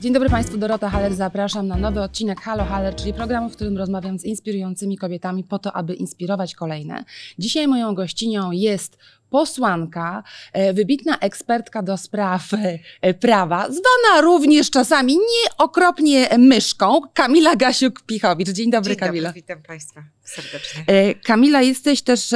[0.00, 1.14] Dzień dobry Państwu, Dorota Haller.
[1.14, 5.58] Zapraszam na nowy odcinek Halo Haller, czyli programu, w którym rozmawiam z inspirującymi kobietami po
[5.58, 7.04] to, aby inspirować kolejne.
[7.38, 8.98] Dzisiaj moją gościnią jest
[9.30, 10.22] posłanka,
[10.52, 12.42] e, wybitna ekspertka do spraw
[13.00, 18.52] e, prawa, zwana również czasami nieokropnie myszką, Kamila Gasiuk-Pichowicz.
[18.52, 19.28] Dzień dobry, Dzień Kamila.
[19.28, 20.84] Dobry, witam Państwa serdecznie.
[20.86, 22.34] E, Kamila, jesteś też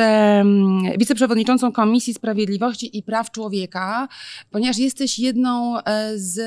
[0.98, 4.08] wiceprzewodniczącą Komisji Sprawiedliwości i Praw Człowieka,
[4.50, 5.76] ponieważ jesteś jedną
[6.14, 6.40] z,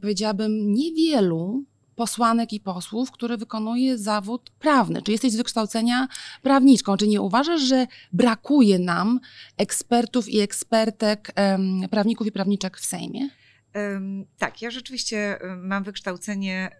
[0.00, 1.64] powiedziałabym, niewielu
[1.96, 5.02] posłanek i posłów, które wykonuje zawód prawny.
[5.02, 6.08] Czy jesteś z wykształcenia
[6.42, 6.96] prawniczką?
[6.96, 9.20] Czy nie uważasz, że brakuje nam
[9.56, 11.32] ekspertów i ekspertek,
[11.90, 13.28] prawników i prawniczek w Sejmie?
[14.38, 16.76] Tak, ja rzeczywiście mam wykształcenie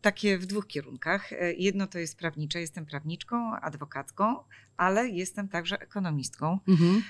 [0.00, 1.32] takie w dwóch kierunkach.
[1.32, 4.36] E, Jedno to jest prawnicze, jestem prawniczką, adwokatką,
[4.76, 6.58] ale jestem także ekonomistką.
[6.68, 7.02] Mhm.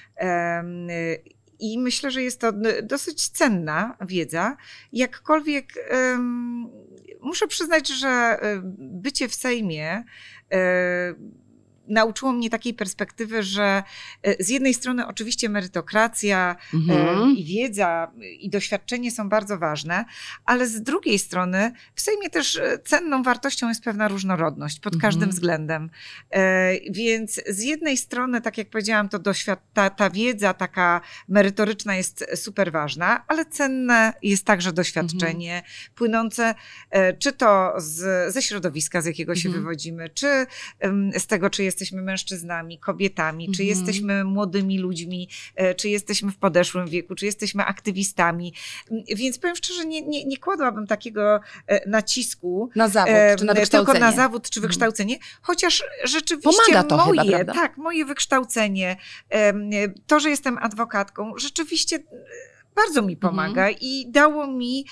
[1.61, 4.56] I myślę, że jest to dosyć cenna wiedza.
[4.92, 5.75] Jakkolwiek
[7.20, 10.05] muszę przyznać, że e, bycie w Sejmie
[10.53, 11.14] e,
[11.89, 13.83] nauczyło mnie takiej perspektywy, że
[14.22, 17.19] e, z jednej strony oczywiście merytokracja Mhm.
[17.19, 20.05] e, i wiedza i doświadczenie są bardzo ważne,
[20.45, 25.11] ale z drugiej strony w Sejmie też e, cenną wartością jest pewna różnorodność pod Mhm.
[25.12, 25.91] każdym względem.
[26.30, 31.97] E, Więc z jednej strony, tak jak powiedziałam, to doświad- ta, ta wiedza taka merytoryczna
[31.97, 35.73] jest super ważna, ale cenne jest także doświadczenie Mhm.
[35.95, 36.55] płynące
[37.19, 39.64] czy to z, ze środowiska, z jakiego się Mhm.
[39.64, 40.47] wywodzimy, czy
[41.19, 43.69] z tego, czy jesteśmy mężczyznami, kobietami, czy Mhm.
[43.69, 48.55] jesteśmy młodymi ludźmi, e, czy jesteśmy w podeszłym wieku, czy jesteśmy aktywistami.
[49.17, 53.55] Więc powiem szczerze, nie, nie, nie kładłabym takiego e, nacisku Na zawód, em, czy na
[53.55, 54.69] tylko na zawód czy Mhm.
[54.69, 57.53] wykształcenie, chociaż rzeczywiście Pomaga to chyba, moje, prawda?
[57.55, 58.97] tak, moje wykształcenie,
[60.07, 62.03] to, że jestem adwokatką, rzeczywiście e,
[62.84, 63.31] bardzo mi Mhm.
[63.31, 64.84] pomaga i dało mi,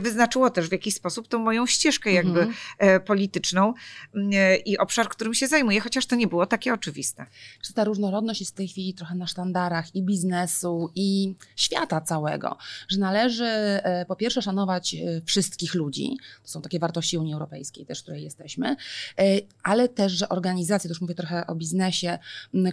[0.00, 2.54] wyznaczyło też w jakiś sposób tą moją ścieżkę jakby Mhm.
[2.78, 3.74] e, polityczną
[4.14, 7.26] e, i obszar, którym się zajmuję, chociaż to nie było takie oczywiste.
[7.62, 12.56] że ta różnorodność jest w tej chwili trochę na sztandarach i biznesu, i świata całego,
[12.88, 18.00] że należy e, po pierwsze szanować wszystkich ludzi, to są takie wartości Unii Europejskiej też,
[18.00, 18.76] w której jesteśmy,
[19.62, 22.18] ale też, że organizacje, to już mówię trochę o biznesie,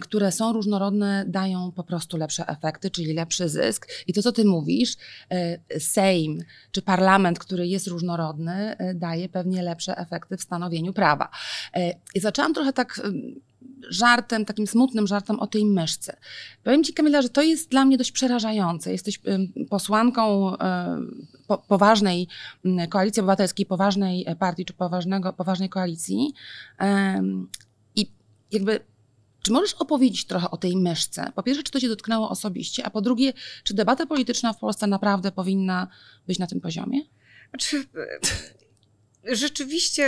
[0.00, 3.86] które są różnorodne, dają po prostu lepsze efekty, czyli lepszy zysk.
[4.06, 4.96] I to, co ty mówisz,
[5.30, 6.38] e, Sejm
[6.70, 11.28] czy parlament, który jest różnorodny, e, daje pewnie lepsze efekty w stanowieniu prawa.
[11.74, 13.40] E, I zaczęłam trochę tak em,
[13.88, 16.16] żartem, takim smutnym żartem o tej myszce.
[16.64, 18.92] Powiem Ci, Kamila, że to jest dla mnie dość przerażające.
[18.92, 19.20] Jesteś
[19.70, 20.52] posłanką
[21.68, 22.28] poważnej
[22.90, 26.32] koalicji obywatelskiej, poważnej partii czy poważnego, poważnej koalicji
[27.96, 28.10] i
[28.52, 28.80] jakby
[29.46, 31.32] czy możesz opowiedzieć trochę o tej myszce?
[31.34, 33.32] Po pierwsze, czy to Cię dotknęło osobiście, a po drugie,
[33.64, 35.88] czy debata polityczna w Polsce naprawdę powinna
[36.26, 37.00] być na tym poziomie?
[37.50, 37.84] Znaczy,
[39.42, 40.04] rzeczywiście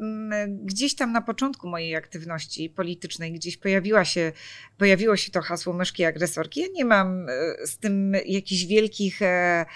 [0.00, 0.30] m,
[0.62, 4.32] gdzieś tam na początku mojej aktywności politycznej, gdzieś pojawiła się,
[4.78, 6.60] pojawiło się to hasło myszki agresorki.
[6.60, 9.66] Ja nie mam e, z tym jakichś wielkich e, e,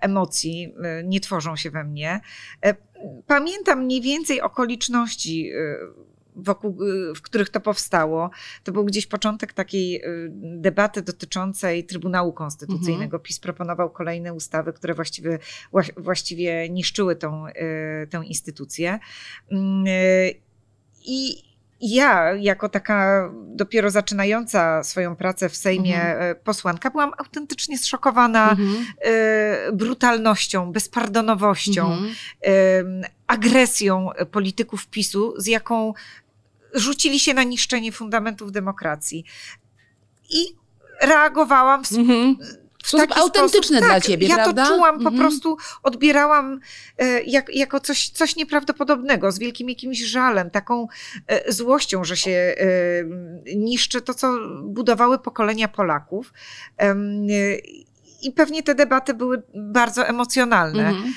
[0.00, 0.74] emocji,
[1.04, 2.20] nie tworzą się we mnie.
[3.26, 5.52] Pamiętam mniej więcej okoliczności
[6.36, 6.78] wokół,
[7.10, 8.30] e, w których to powstało.
[8.64, 10.02] To był gdzieś początek takiej e,
[10.56, 13.18] debaty dotyczącej Trybunału Konstytucyjnego.
[13.18, 15.38] PiS proponował kolejne ustawy, które właściwie,
[15.72, 17.52] wła- właściwie niszczyły tą, e,
[18.06, 18.98] tę instytucję.
[19.52, 19.84] Mm,
[21.08, 21.46] I
[21.80, 26.36] ja, jako taka dopiero zaczynająca swoją pracę w Sejmie Mhm.
[26.44, 28.86] posłanka, byłam autentycznie zszokowana Mhm.
[29.72, 32.14] brutalnością, bezpardonowością, Mhm.
[33.26, 35.92] agresją polityków PiSu, z jaką
[36.76, 39.24] rzucili się na niszczenie fundamentów demokracji.
[40.30, 40.44] I
[41.02, 42.36] reagowałam w, Mhm.
[42.84, 44.66] w sposób autentyczny sposób, dla tak, ciebie, ja prawda?
[44.66, 45.16] to czułam, po Mhm.
[45.18, 46.60] prostu odbierałam
[46.98, 50.86] e, jak, jako coś, coś nieprawdopodobnego, z wielkim jakimś żalem, taką
[51.26, 52.56] e, złością, że się e,
[53.56, 56.32] niszczy to, co budowały pokolenia Polaków.
[56.78, 56.94] E,
[58.22, 60.88] I pewnie te debaty były bardzo emocjonalne.
[60.88, 61.14] Mhm.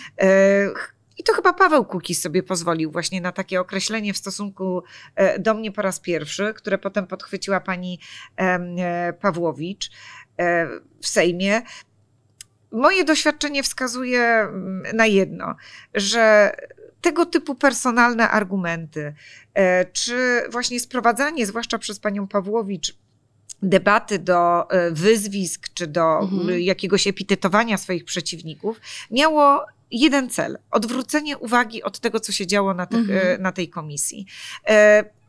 [1.19, 4.83] I to chyba Paweł Kukiz sobie pozwolił właśnie na takie określenie w stosunku
[5.15, 7.99] e, do mnie po raz pierwszy, które potem podchwyciła pani
[8.37, 9.91] e, Pawłowicz
[10.37, 10.67] e,
[11.01, 11.61] w Sejmie.
[12.71, 15.55] Moje doświadczenie wskazuje mm, na jedno,
[15.93, 16.55] że
[17.01, 19.13] tego typu personalne argumenty,
[19.93, 22.97] czy właśnie sprowadzanie, zwłaszcza przez panią Pawłowicz,
[23.61, 26.59] debaty do wyzwisk, czy do Mhm.
[26.59, 28.81] jakiegoś epitetowania swoich przeciwników,
[29.11, 33.19] miało jeden cel: odwrócenie uwagi od tego, co się działo na, tych, Mhm.
[33.27, 34.25] e, na tej komisji.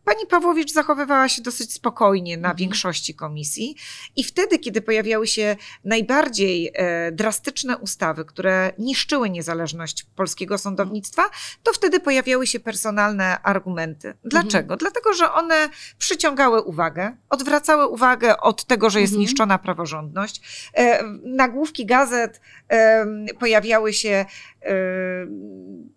[0.04, 2.56] Pani Pawłowicz zachowywała się dosyć spokojnie na Mhm.
[2.56, 3.76] większości komisji
[4.16, 11.22] i wtedy, kiedy pojawiały się najbardziej e, drastyczne ustawy, które niszczyły niezależność polskiego sądownictwa,
[11.62, 14.14] to wtedy pojawiały się personalne argumenty.
[14.24, 14.76] Dlaczego?
[14.76, 15.68] Dlatego, że one
[15.98, 19.20] przyciągały uwagę, odwracały uwagę od tego, że jest Mhm.
[19.20, 20.40] niszczona praworządność.
[20.74, 23.06] E, nagłówki gazet e,
[23.40, 24.26] pojawiały się e,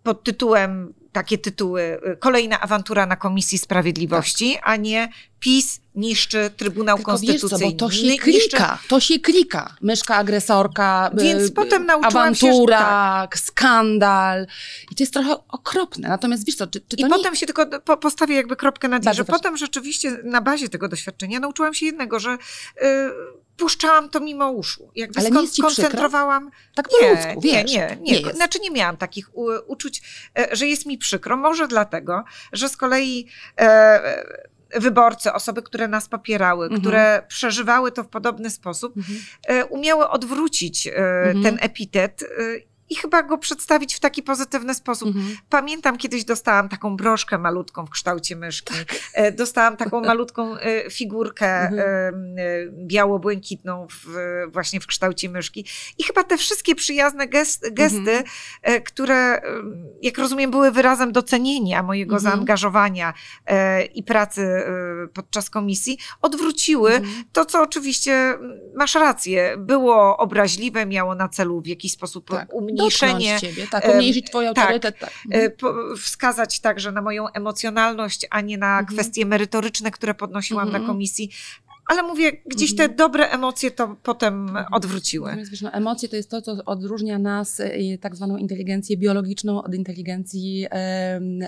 [0.02, 1.82] pod tytułem takie tytuły
[2.12, 5.08] y, kolejna awantura na Komisji Sprawiedliwości, a nie
[5.40, 7.76] PiS niszczy Trybunał Tylko wiesz co, Konstytucyjny.
[7.76, 9.76] to się Niszczy- klika, to się klika.
[9.80, 14.46] Myszka agresorka, Więc y, potem nauczyłam się, że awantura, skandal.
[14.90, 16.08] I to jest trochę okropne.
[16.08, 17.08] Natomiast wiesz co, czy, czy I nie...
[17.10, 19.38] potem się tylko po, postawię jakby kropkę na Bardzo że proszę.
[19.38, 22.36] potem rzeczywiście na bazie tego doświadczenia nauczyłam się jednego, że y,
[23.56, 24.90] puszczałam to mimo uszu.
[24.94, 25.70] Jakby Ale nie przykro?
[25.70, 26.50] skoncentrowałam.
[26.74, 27.72] Tak po Nie, ludzku, nie, wiesz.
[27.72, 28.36] nie, nie, jest.
[28.36, 29.30] Znaczy nie miałam takich
[29.66, 30.02] uczuć,
[30.38, 31.36] e, że jest mi przykro.
[31.36, 33.28] Może dlatego, że z kolei
[33.60, 34.24] e,
[34.76, 36.80] wyborcy, osoby, które nas popierały, Mhm.
[36.80, 39.18] które przeżywały to w podobny sposób, Mhm.
[39.48, 41.42] e, umiały odwrócić e, Mhm.
[41.42, 42.26] ten epitet e,
[42.90, 45.08] i chyba go przedstawić w taki pozytywny sposób.
[45.08, 45.36] Mhm.
[45.48, 48.74] Pamiętam, kiedyś dostałam taką broszkę malutką w kształcie myszki.
[49.14, 51.78] E, Dostałam taką malutką e, figurkę Mhm.
[52.38, 52.42] e,
[52.86, 54.06] biało-błękitną w,
[54.52, 55.66] właśnie w kształcie myszki.
[55.98, 57.98] I chyba te wszystkie przyjazne gest, gesty,
[58.62, 58.82] Mhm.
[58.84, 59.40] które,
[60.02, 62.32] jak rozumiem, były wyrazem docenienia mojego Mhm.
[62.32, 63.14] zaangażowania
[63.94, 64.62] i pracy
[65.14, 67.24] podczas komisji, odwróciły Mhm.
[67.32, 68.38] to, co oczywiście
[68.76, 72.54] masz rację, było obraźliwe, miało na celu w jakiś sposób Tak.
[72.54, 74.58] umniejszenie Dotknąć ciebie, tak, umniejszyć twój tak.
[74.58, 74.98] autorytet.
[74.98, 75.10] Tak.
[75.30, 78.86] e, po, wskazać także na moją emocjonalność, a nie na Mhm.
[78.86, 80.82] kwestie merytoryczne, które podnosiłam Mhm.
[80.82, 81.30] na komisji.
[81.88, 82.90] Ale mówię, gdzieś Mhm.
[82.90, 84.66] te dobre emocje to potem Mhm.
[84.72, 85.26] odwróciły.
[85.26, 89.62] Natomiast wiesz, no, emocje to jest to, co odróżnia nas, y, tak zwaną inteligencję biologiczną,
[89.62, 90.66] od inteligencji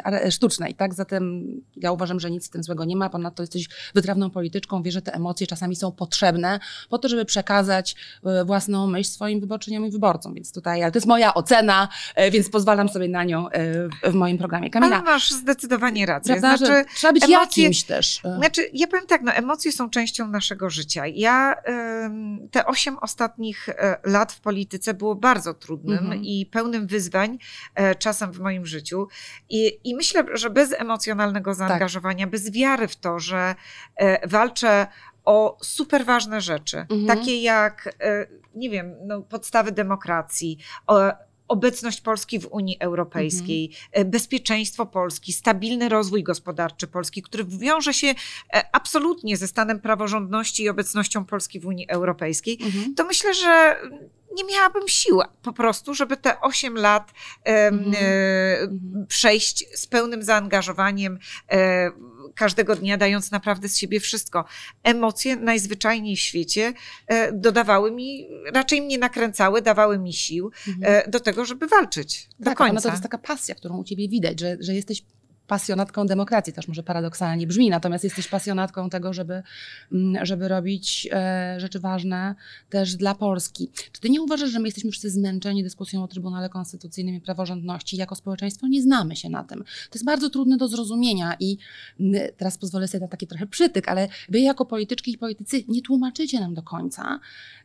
[0.04, 0.74] are- sztucznej.
[0.74, 0.94] Tak?
[0.94, 1.44] Zatem
[1.76, 3.10] ja uważam, że nic z tym złego nie ma.
[3.10, 6.60] Ponadto jesteś wytrawną polityczką, wiesz, że te emocje czasami są potrzebne
[6.90, 10.34] po to, żeby przekazać e, własną myśl swoim wyborczyniom i wyborcom.
[10.34, 14.14] Więc tutaj, ale to jest moja ocena, e, więc pozwalam sobie na nią e, w-
[14.14, 14.70] moim programie.
[14.70, 16.34] Kamila, Ale masz zdecydowanie rację.
[16.36, 17.30] prawda, Znaczy, trzeba być emocje-
[17.62, 18.20] jakimś też.
[18.24, 21.06] e, Znaczy, ja powiem tak, no, emocje są częścią naszego życia.
[21.06, 21.54] Ja
[22.50, 26.24] te osiem ostatnich e, lat w polityce było bardzo trudnym Mhm.
[26.24, 27.38] i pełnym wyzwań
[27.74, 29.08] e, czasem w moim życiu.
[29.48, 31.58] I, I myślę, że bez emocjonalnego Tak.
[31.58, 33.54] zaangażowania, bez wiary w to, że
[33.96, 34.86] e, walczę
[35.24, 37.06] o super ważne rzeczy, Mhm.
[37.06, 37.96] takie jak,
[38.54, 41.12] nie wiem, no, podstawy demokracji, o,
[41.48, 48.06] obecność Polski w Unii Europejskiej, e, bezpieczeństwo Polski, stabilny rozwój gospodarczy Polski, który wiąże się
[48.06, 48.14] e,
[48.72, 52.94] absolutnie ze stanem praworządności i obecnością Polski w Unii Europejskiej, mhm.
[52.94, 53.76] to myślę, że
[54.36, 57.12] nie miałabym siły po prostu, żeby te 8 lat
[57.44, 57.94] Mhm.
[57.94, 59.06] e, Mhm.
[59.08, 61.18] przejść z pełnym zaangażowaniem,
[61.50, 61.90] e,
[62.36, 64.44] każdego dnia dając naprawdę z siebie wszystko.
[64.82, 66.72] Emocje najzwyczajniej w świecie
[67.06, 71.04] e, dodawały mi, raczej mnie nakręcały, dawały mi sił Mhm.
[71.06, 72.80] e, do tego, żeby walczyć do tak, końca.
[72.80, 75.02] to jest taka pasja, którą u ciebie widać, że, że jesteś
[75.46, 79.42] pasjonatką demokracji, też może paradoksalnie brzmi, natomiast jesteś pasjonatką tego, żeby,
[79.92, 82.34] mm, żeby robić e, rzeczy ważne
[82.70, 83.70] też dla Polski.
[83.92, 87.96] Czy ty nie uważasz, że my jesteśmy wszyscy zmęczeni dyskusją o Trybunale Konstytucyjnym i praworządności?
[87.96, 89.58] Jako społeczeństwo nie znamy się na tym.
[89.64, 91.58] To jest bardzo trudne do zrozumienia i
[92.00, 95.82] mm, teraz pozwolę sobie na taki trochę przytyk, ale wy jako polityczki i politycy nie
[95.82, 97.20] tłumaczycie nam do końca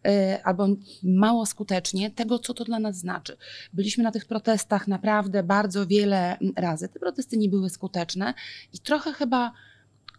[0.06, 0.68] e, albo
[1.04, 3.38] mało skutecznie tego, co to dla nas znaczy.
[3.74, 6.90] Byliśmy na tych protestach naprawdę bardzo wiele mm, razy.
[6.90, 8.34] Te protesty nie były skuteczne
[8.74, 9.52] i trochę chyba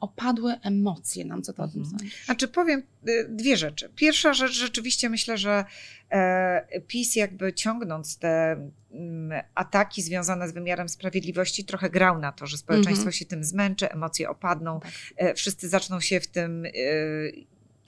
[0.00, 1.99] opadły emocje nam, co to o tym Mhm.
[1.99, 2.25] sądzisz?
[2.25, 3.88] Znaczy powiem y, dwie rzeczy.
[3.97, 5.64] Pierwsza rzecz, rzeczywiście myślę, że
[6.11, 8.56] e, PiS jakby ciągnąc te
[8.92, 13.12] mm, ataki związane z wymiarem sprawiedliwości trochę grał na to, że społeczeństwo Mhm.
[13.12, 14.90] się tym zmęczy, emocje opadną, Tak.
[15.16, 16.71] e, wszyscy zaczną się w tym e,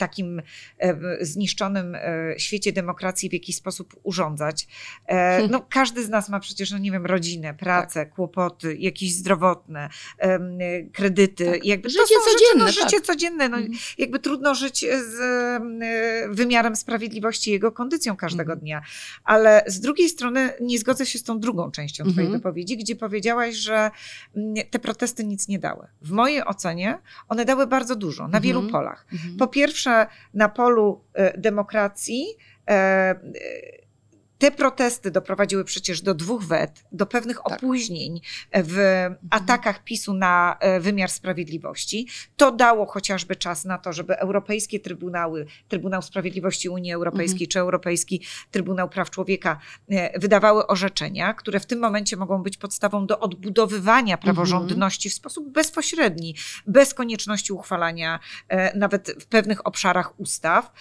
[0.04, 0.42] takim
[0.78, 2.00] e, zniszczonym e,
[2.38, 4.66] świecie demokracji w jakiś sposób urządzać.
[5.08, 5.50] E, Hmm.
[5.50, 9.88] No, każdy z nas ma przecież, no nie wiem, rodzinę, pracę, kłopoty, jakieś zdrowotne,
[10.92, 11.44] kredyty.
[11.46, 11.64] Tak.
[11.64, 13.06] Jakby Życie to są rzeczy, codzienne, no, życie tak.
[13.06, 13.48] codzienne.
[13.48, 13.74] No, Mhm.
[13.98, 15.16] jakby trudno żyć z
[16.36, 18.60] wymiarem sprawiedliwości, jego kondycją każdego Mhm.
[18.60, 18.82] dnia.
[19.24, 22.38] Ale z drugiej strony nie zgodzę się z tą drugą częścią Twojej Mhm.
[22.40, 23.90] wypowiedzi, gdzie powiedziałaś, że
[24.36, 25.86] mm, te protesty nic nie dały.
[26.02, 28.72] W mojej ocenie one dały bardzo dużo, na wielu Mhm.
[28.72, 29.06] polach.
[29.12, 29.36] Mhm.
[29.36, 29.90] Po pierwsze,
[30.34, 32.24] na polu e, demokracji
[32.70, 32.74] e,
[34.44, 37.46] te protesty doprowadziły przecież do dwóch wet, do pewnych tak.
[37.46, 38.20] opóźnień
[38.54, 39.16] w mhm.
[39.30, 42.08] atakach PiSu na e, wymiar sprawiedliwości.
[42.36, 47.48] To dało chociażby czas na to, żeby europejskie trybunały, Trybunał Sprawiedliwości Unii Europejskiej mhm.
[47.48, 49.58] czy Europejski Trybunał Praw Człowieka
[49.88, 55.52] e, wydawały orzeczenia, które w tym momencie mogą być podstawą do odbudowywania praworządności w sposób
[55.52, 56.34] bezpośredni,
[56.66, 60.72] bez konieczności uchwalania e, nawet w pewnych obszarach ustaw.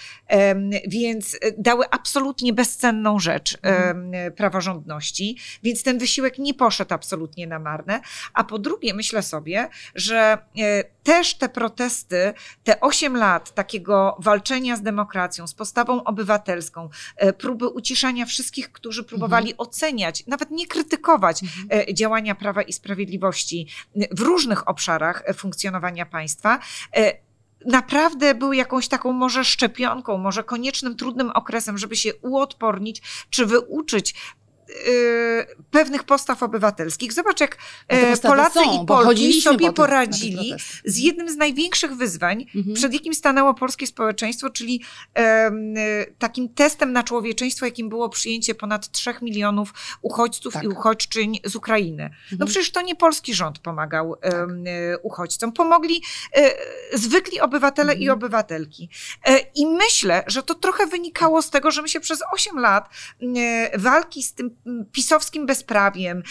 [0.88, 4.34] Więc dały absolutnie bezcenną rzecz mhm.
[4.34, 8.02] praworządności, więc ten wysiłek nie poszedł absolutnie na marne.
[8.34, 12.34] A po drugie, myślę sobie, że e, też te protesty,
[12.64, 19.04] te 8 lat takiego walczenia z demokracją, z postawą obywatelską, e, próby uciszania wszystkich, którzy
[19.04, 19.68] próbowali mhm.
[19.68, 21.88] oceniać, nawet nie krytykować mhm.
[21.90, 23.68] E, działania Prawa i Sprawiedliwości
[24.12, 26.60] w różnych obszarach funkcjonowania państwa,
[27.66, 34.16] naprawdę były jakąś taką może szczepionką, może koniecznym, trudnym okresem, żeby się uodpornić czy wyuczyć
[35.72, 37.14] pewnych postaw obywatelskich.
[37.14, 40.54] Zobacz, jak e, Polacy są, i Polki sobie poradzili
[40.86, 42.76] z jednym z największych wyzwań, mhm.
[42.76, 44.82] przed jakim stanęło polskie społeczeństwo, czyli
[45.16, 45.74] um,
[46.20, 50.64] takim testem na człowieczeństwo, jakim było przyjęcie ponad 3 milionów uchodźców tak.
[50.64, 52.04] i uchodźczyń z Ukrainy.
[52.04, 52.40] No mhm.
[52.40, 54.34] No przecież to nie polski rząd pomagał tak.
[54.34, 54.64] um,
[55.04, 55.52] uchodźcom.
[55.52, 56.04] Pomogli
[56.36, 56.46] um,
[56.94, 58.02] zwykli obywatele mhm.
[58.06, 58.90] i obywatelki.
[59.56, 62.90] I myślę, że to trochę wynikało z tego, że my się przez 8 lat
[63.78, 64.53] walki z tym
[64.92, 66.24] pisowskim bezprawiem,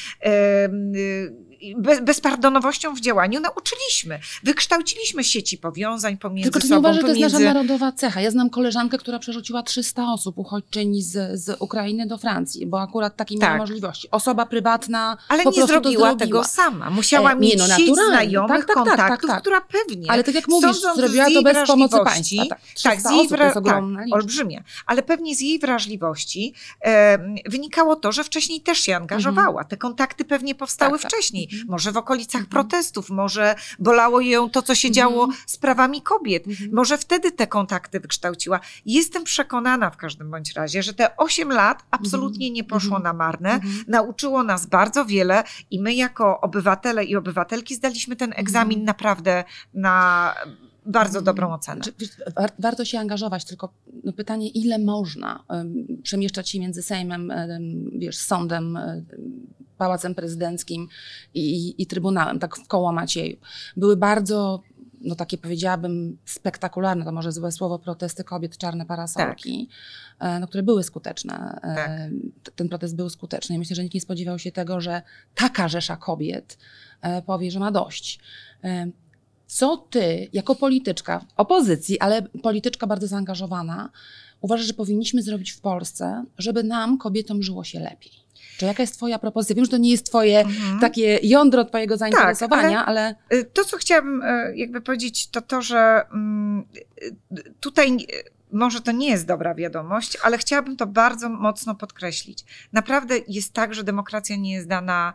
[1.76, 4.20] bez, bezpardonowością w działaniu nauczyliśmy.
[4.42, 6.68] Wykształciliśmy sieci powiązań pomiędzy Tylko sobą.
[6.68, 7.20] Tylko nie uważasz, pomiędzy...
[7.20, 8.20] że to jest nasza narodowa cecha.
[8.20, 13.16] Ja znam koleżankę, która przerzuciła 300 osób uchodźczyń z, z Ukrainy do Francji, bo akurat
[13.16, 13.48] takiej tak.
[13.48, 14.08] miała możliwości.
[14.10, 16.90] Osoba prywatna Ale nie zrobiła tego sama.
[16.90, 20.34] Musiała e, mieć no, sieć znajomych, tak, tak, tak, kontaktów, tak, która pewnie, Ale tak
[20.34, 22.46] jak mówisz, zrobiła to bez pomocy państwa.
[22.48, 23.52] Tak, tak z jej wra...
[23.52, 24.64] tak, olbrzymie.
[24.86, 26.54] Ale pewnie z jej wrażliwości
[26.84, 29.48] e, wynikało to, że wcześniej też się angażowała.
[29.48, 29.66] Mhm.
[29.66, 31.48] Te kontakty pewnie powstały tak, wcześniej.
[31.52, 31.70] Mhm.
[31.70, 32.50] Może w okolicach mhm.
[32.50, 34.94] protestów, może bolało ją to, co się mhm.
[34.94, 36.46] działo z prawami kobiet.
[36.46, 36.70] Mhm.
[36.72, 38.60] Może wtedy te kontakty wykształciła.
[38.86, 43.60] Jestem przekonana w każdym bądź razie, że te 8 lat absolutnie nie poszło na marne.
[43.88, 49.44] Nauczyło nas bardzo wiele i my jako obywatele i obywatelki zdaliśmy ten egzamin naprawdę
[49.74, 50.34] na
[50.86, 51.80] bardzo dobrą ocenę.
[52.58, 53.72] Warto się angażować, tylko
[54.04, 55.44] no pytanie, ile można
[56.02, 57.32] przemieszczać się między Sejmem,
[57.98, 58.78] wiesz, sądem,
[59.82, 60.88] Pałacem Prezydenckim
[61.34, 63.36] i, i Trybunałem, tak w koło Macieju.
[63.76, 64.62] Były bardzo
[65.00, 69.68] no takie powiedziałabym spektakularne, to może złe słowo, protesty kobiet, czarne parasolki,
[70.18, 70.28] tak.
[70.30, 71.60] E, no, które były skuteczne.
[71.62, 72.10] E,
[72.42, 72.54] tak.
[72.54, 73.56] Ten protest był skuteczny.
[73.56, 75.02] I myślę, że nikt nie spodziewał się tego, że
[75.34, 76.58] taka rzesza kobiet
[77.00, 78.20] e, powie, że ma dość.
[79.46, 83.90] Co ty, jako polityczka, opozycji, ale polityczka bardzo zaangażowana,
[84.40, 88.21] uważasz, że powinniśmy zrobić w Polsce, żeby nam, kobietom, żyło się lepiej?
[88.58, 89.56] Czy jaka jest Twoja propozycja?
[89.56, 90.80] Wiem, że to nie jest Twoje mhm.
[90.80, 95.40] takie jądro Twojego zainteresowania, tak, ale, ale, y, To, co chciałabym y, jakby powiedzieć, to
[95.40, 96.64] to, że mm,
[97.02, 98.06] y, tutaj
[98.52, 102.44] może to nie jest dobra wiadomość, ale chciałabym to bardzo mocno podkreślić.
[102.72, 105.14] Naprawdę jest tak, że demokracja nie jest dana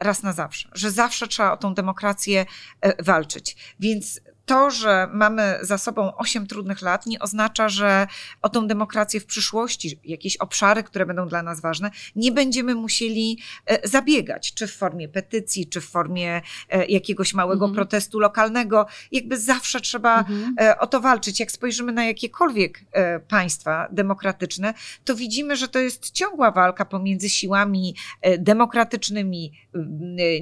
[0.00, 2.46] raz na zawsze, że zawsze trzeba o tą demokrację
[2.80, 3.56] e, walczyć.
[3.80, 4.20] Więc
[4.52, 8.06] to, że mamy za sobą 8 trudnych lat, nie oznacza, że
[8.42, 13.38] o tą demokrację w przyszłości, jakieś obszary, które będą dla nas ważne, nie będziemy musieli
[13.66, 17.74] e, zabiegać, czy w formie petycji, czy w formie e, jakiegoś małego mhm.
[17.74, 18.86] protestu lokalnego.
[19.12, 20.54] Jakby zawsze trzeba mhm.
[20.60, 21.40] E, o to walczyć.
[21.40, 22.84] Jak spojrzymy na jakiekolwiek
[23.28, 27.96] państwa demokratyczne, to widzimy, że to jest ciągła walka pomiędzy siłami
[28.38, 29.52] demokratycznymi,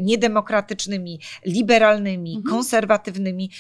[0.01, 2.57] niedemokratycznymi, liberalnymi, mhm.
[2.57, 3.51] konserwatywnymi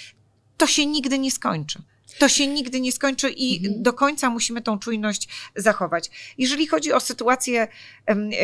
[0.61, 1.83] to się nigdy nie skończy.
[2.19, 3.83] To się nigdy nie skończy i mhm.
[3.83, 6.11] do końca musimy tą czujność zachować.
[6.39, 7.69] Jeżeli chodzi o sytuację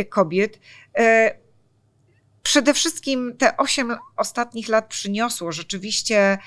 [0.08, 0.58] kobiet,
[0.98, 1.45] e,
[2.46, 6.38] Przede wszystkim te osiem ostatnich lat przyniosło rzeczywiście e,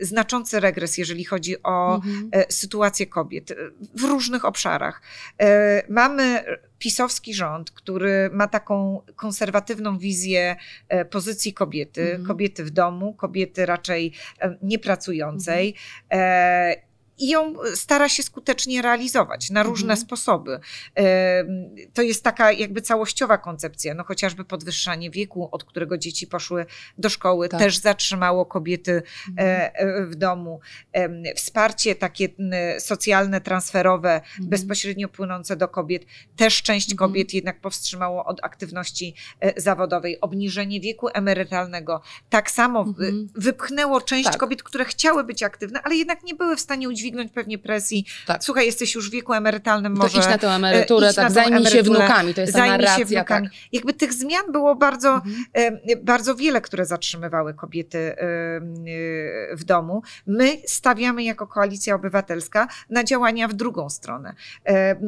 [0.00, 2.28] znaczący regres, jeżeli chodzi o mhm.
[2.32, 3.54] E, sytuację kobiet
[3.94, 5.02] w różnych obszarach.
[5.40, 6.44] E, mamy
[6.78, 10.56] pisowski rząd, który ma taką konserwatywną wizję
[11.10, 12.26] pozycji kobiety, mhm.
[12.26, 14.12] kobiety w domu, kobiety raczej
[14.62, 15.74] niepracującej.
[16.08, 16.86] Mhm
[17.18, 20.00] i ją stara się skutecznie realizować na różne mhm.
[20.00, 20.60] sposoby.
[21.94, 26.66] To jest taka jakby całościowa koncepcja, no chociażby podwyższanie wieku, od którego dzieci poszły
[26.98, 27.60] do szkoły, tak.
[27.60, 29.70] też zatrzymało kobiety mhm.
[29.74, 30.60] E, w domu.
[31.36, 32.28] Wsparcie takie
[32.78, 34.48] socjalne, transferowe, mhm.
[34.48, 36.06] bezpośrednio płynące do kobiet,
[36.36, 37.08] też część mhm.
[37.08, 40.20] kobiet jednak powstrzymało od aktywności e, zawodowej.
[40.20, 43.28] Obniżenie wieku emerytalnego tak samo mhm.
[43.34, 44.36] wypchnęło część tak.
[44.36, 48.06] kobiet, które chciały być aktywne, ale jednak nie były w stanie udźwignąć dźwignąć pewnie presji.
[48.26, 48.44] Tak.
[48.44, 51.32] Słuchaj, jesteś już w wieku emerytalnym, To może idź na tę emeryturę, e, na tak,
[51.32, 53.06] zajmij się emeryturę, wnukami, to jest ta zajmij się narracja.
[53.06, 53.48] wnukami.
[53.48, 53.56] Tak.
[53.72, 55.44] Jakby tych zmian było bardzo, Mhm.
[55.88, 58.16] e, bardzo wiele, które zatrzymywały kobiety e,
[59.56, 60.02] w domu.
[60.26, 64.34] My stawiamy jako Koalicja Obywatelska na działania w drugą stronę.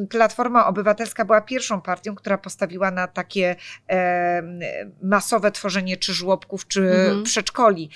[0.09, 3.55] Platforma Obywatelska była pierwszą partią, która postawiła na takie
[5.01, 7.23] masowe tworzenie czy żłobków, czy Mhm.
[7.23, 7.89] przedszkoli.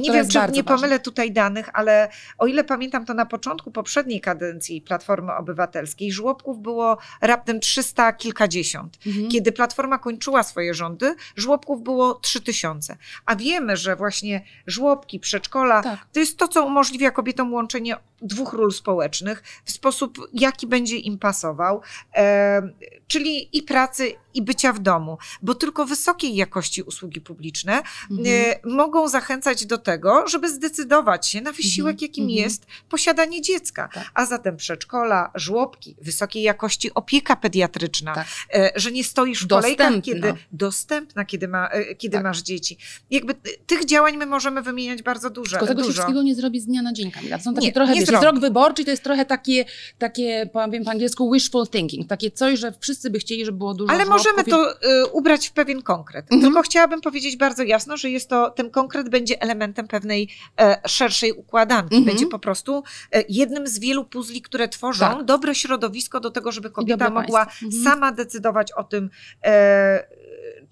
[0.00, 2.08] Nie wiem, czy nie pomylę tutaj danych, ale
[2.38, 8.98] o ile pamiętam, to na początku poprzedniej kadencji Platformy Obywatelskiej żłobków było raptem 300 kilkadziesiąt.
[9.06, 9.28] Mhm.
[9.28, 12.96] Kiedy Platforma kończyła swoje rządy, żłobków było 3000.
[13.26, 16.06] A wiemy, że właśnie żłobki, przedszkola Tak.
[16.12, 21.18] to jest to, co umożliwia kobietom łączenie dwóch ról społecznych w sposób, jaki będzie im
[21.18, 21.80] pasował,
[22.16, 22.62] e,
[23.06, 28.28] czyli i pracy, i bycia w domu, bo tylko wysokiej jakości usługi publiczne Mhm.
[28.28, 32.38] e, mogą zachęcać do tego, żeby zdecydować się na wysiłek, Mhm, jakim mhm.
[32.44, 33.88] jest posiadanie dziecka.
[33.94, 34.10] Tak.
[34.14, 38.26] A zatem przedszkola, żłobki, wysokiej jakości opieka pediatryczna, Tak.
[38.54, 40.28] e, że nie stoisz w kolejkach, Dostępna.
[40.28, 42.22] kiedy dostępna, kiedy, ma, e, kiedy Tak.
[42.24, 42.78] masz dzieci.
[43.10, 43.36] Jakby e,
[43.66, 45.50] tych działań my możemy wymieniać bardzo dużo.
[45.50, 45.92] Tylko tego się dużo.
[45.92, 47.38] wszystkiego nie zrobi z dnia na dzień, Kamila.
[47.38, 49.64] Są takie Nie, trochę, nie wiesz, rok wyborczy to jest trochę takie,
[49.98, 52.08] takie, powiem po angielsku, wishful thinking.
[52.08, 54.72] Takie coś, że wszyscy by chcieli, żeby było dużo Ale żłobków możemy to
[55.02, 56.24] y, ubrać w pewien konkret.
[56.24, 56.42] Mhm.
[56.42, 60.28] Tylko chciałabym powiedzieć bardzo jasno, że jest to, ten konkret będzie elementem pewnej
[60.60, 61.96] e, szerszej układanki.
[61.96, 62.04] Mhm.
[62.04, 65.24] Będzie po prostu e, jednym z wielu puzli, które tworzą Tak.
[65.24, 67.42] dobre środowisko do tego, żeby kobieta mogła.
[67.42, 67.84] Mhm.
[67.84, 69.10] sama decydować o tym,
[69.44, 70.06] e,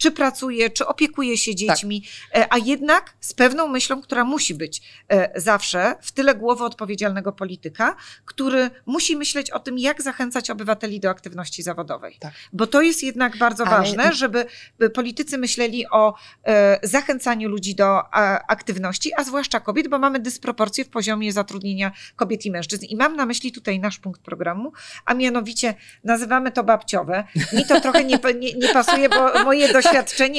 [0.02, 2.04] czy pracuje, czy opiekuje się dziećmi,
[2.34, 7.32] e, a jednak z pewną myślą, która musi być e, zawsze w tyle głowy odpowiedzialnego
[7.32, 12.16] polityka, który musi myśleć o tym, jak zachęcać obywateli do aktywności zawodowej.
[12.20, 12.32] Tak.
[12.52, 14.46] Bo to jest jednak bardzo Ale- ważne, żeby
[14.78, 18.14] by politycy myśleli o e, zachęcaniu ludzi do
[18.48, 22.84] aktywności, a zwłaszcza kobiet, bo mamy dysproporcje w poziomie zatrudnienia kobiet i mężczyzn.
[22.84, 24.72] I mam na myśli tutaj nasz punkt programu,
[25.04, 27.24] a mianowicie nazywamy to babciowe.
[27.52, 29.91] Mi to trochę nie, nie, nie pasuje, bo moje doświadczenie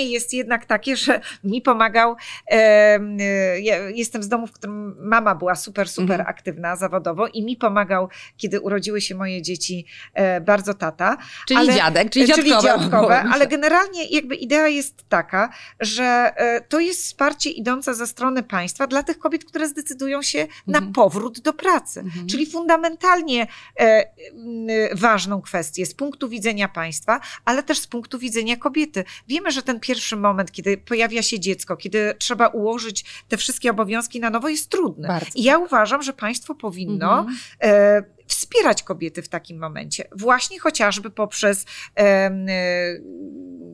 [0.10, 2.16] jest jednak takie, że mi pomagał.
[2.48, 3.00] E,
[3.62, 6.30] ja jestem z domu, w którym mama była super, super Mhm.
[6.30, 11.18] aktywna zawodowo i mi pomagał, kiedy urodziły się moje dzieci, e, bardzo tata.
[11.48, 12.62] Czyli ale- dziadek, czyli dziadkowe.
[12.62, 16.04] dziadkowe, ale generalnie jakby idea jest taka, że
[16.36, 20.78] e, to jest wsparcie idące ze strony państwa dla tych kobiet, które zdecydują się na
[20.78, 20.94] Mhm.
[20.94, 22.00] powrót do pracy.
[22.00, 22.28] Mhm.
[22.28, 23.48] Czyli fundamentalnie
[24.94, 29.04] ważną kwestię z punktu widzenia państwa, ale też z punktu widzenia kobiety.
[29.34, 34.20] Wiemy, że ten pierwszy moment, kiedy pojawia się dziecko, kiedy trzeba ułożyć te wszystkie obowiązki
[34.20, 35.08] na nowo, jest trudny.
[35.08, 35.30] Bardzo.
[35.36, 37.38] I ja uważam, że państwo powinno Mhm.
[37.62, 40.04] e, wspierać kobiety w takim momencie.
[40.16, 41.66] Właśnie chociażby poprzez
[42.00, 42.32] e,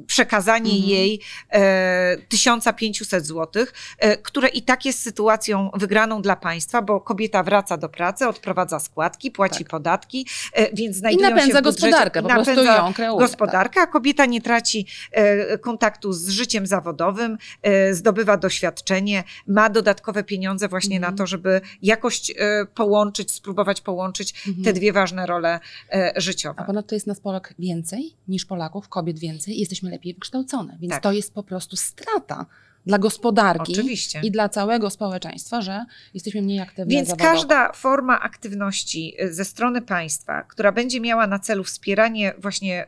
[0.08, 0.90] przekazanie Mhm.
[0.90, 3.66] jej e, 1500 zł,
[4.00, 8.80] e, które i tak jest sytuacją wygraną dla państwa, bo kobieta wraca do pracy, odprowadza
[8.80, 9.68] składki, płaci Tak.
[9.70, 13.12] podatki, e, więc I znajdują się napędza w budżecie, gospodarkę, i po prostu ją kreuje.
[13.20, 13.28] tak.
[13.30, 20.24] gospodarkę, a kobieta nie traci e, kontaktu z życiem zawodowym, e, zdobywa doświadczenie, ma dodatkowe
[20.24, 21.14] pieniądze właśnie Mhm.
[21.14, 24.34] na to, żeby jakoś e, połączyć, spróbować połączyć.
[24.64, 25.60] Te dwie ważne role
[25.94, 26.60] e, życiowe.
[26.60, 30.78] A ponadto jest nas Polak więcej niż Polaków, kobiet więcej i jesteśmy lepiej wykształcone.
[30.80, 31.04] Więc Tak.
[31.04, 32.46] to jest po prostu strata
[32.86, 34.22] dla gospodarki Oczywiście.
[34.24, 37.32] i dla całego społeczeństwa, że jesteśmy mniej aktywni Więc zawodowo.
[37.32, 42.88] każda forma aktywności e, ze strony państwa, która będzie miała na celu wspieranie właśnie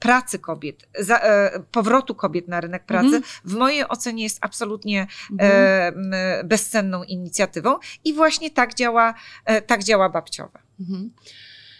[0.00, 3.22] pracy kobiet, za, e, powrotu kobiet na rynek pracy, Mhm.
[3.44, 6.12] w mojej ocenie jest absolutnie Mhm.
[6.14, 10.58] e, bezcenną inicjatywą i właśnie tak działa, e, tak działa babciowe.
[10.80, 11.10] Mhm.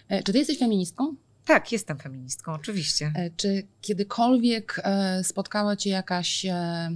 [0.08, 1.14] E, Czy ty jesteś feministką?
[1.44, 3.12] Tak, jestem feministką, oczywiście.
[3.16, 6.90] E, Czy kiedykolwiek e, spotkała cię jakaś e,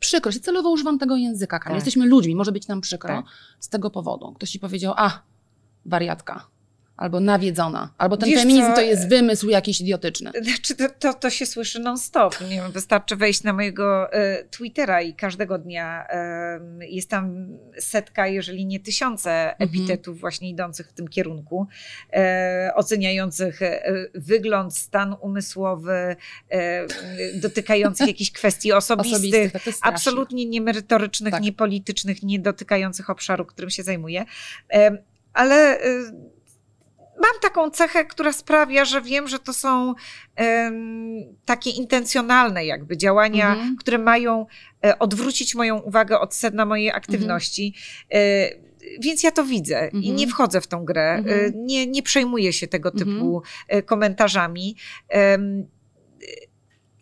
[0.00, 0.36] przykrość?
[0.38, 1.78] Ja Celowo używam tego języka, Kamil.
[1.78, 1.86] Tak.
[1.86, 3.24] Jesteśmy ludźmi, może być nam przykro Tak.
[3.60, 4.32] z tego powodu.
[4.32, 5.22] Ktoś ci powiedział, a,
[5.86, 6.46] wariatka,
[7.00, 10.30] albo nawiedzona, albo ten Wiesz feminizm co, to jest wymysł jakiś idiotyczny.
[10.42, 12.40] Znaczy, to, to, to się słyszy non-stop.
[12.40, 18.26] Nie wiem, wystarczy wejść na mojego e, Twittera i każdego dnia e, jest tam setka,
[18.26, 19.70] jeżeli nie tysiące Mhm.
[19.70, 21.66] epitetów właśnie idących w tym kierunku,
[22.12, 23.82] e, oceniających e,
[24.14, 26.16] wygląd, stan umysłowy,
[26.50, 26.86] e,
[27.34, 31.42] dotykających jakichś kwestii osobistych, Osobistych, absolutnie niemerytorycznych, Tak.
[31.42, 34.24] niepolitycznych, nie dotykających obszaru, którym się zajmuję.
[35.32, 35.84] Ale e,
[37.20, 39.94] mam taką cechę, która sprawia, że wiem, że to są
[40.36, 43.76] em, takie intencjonalne jakby działania, Mhm.
[43.76, 44.46] które mają
[44.84, 47.74] e, odwrócić moją uwagę od sedna mojej aktywności.
[48.12, 50.16] E, Więc ja to widzę i Mhm.
[50.16, 51.52] nie wchodzę w tą grę, e, Mhm.
[51.66, 53.10] nie, nie przejmuję się tego Mhm.
[53.16, 54.76] typu e, komentarzami.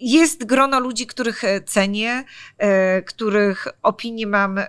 [0.01, 2.25] Jest grono ludzi, których e, cenię,
[2.59, 4.67] e, których opinie mam, e,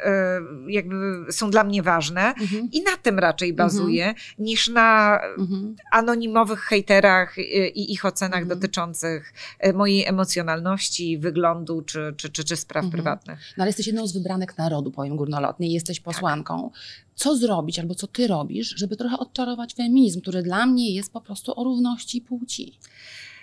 [0.68, 0.96] jakby
[1.32, 2.70] są dla mnie ważne Mhm.
[2.72, 5.76] i na tym raczej bazuję, niż na Mhm.
[5.92, 7.38] anonimowych hejterach
[7.74, 8.60] i ich ocenach Mhm.
[8.60, 9.34] dotyczących
[9.74, 12.92] mojej emocjonalności, wyglądu czy, czy, czy, czy spraw Mhm.
[12.92, 13.40] prywatnych.
[13.58, 16.72] No ale jesteś jedną z wybranek narodu, powiem górnolotnie, jesteś posłanką.
[17.16, 21.22] Co zrobić, albo co ty robisz, żeby trochę odczarować feminizm, który dla mnie jest po
[21.22, 22.78] prostu o równości płci?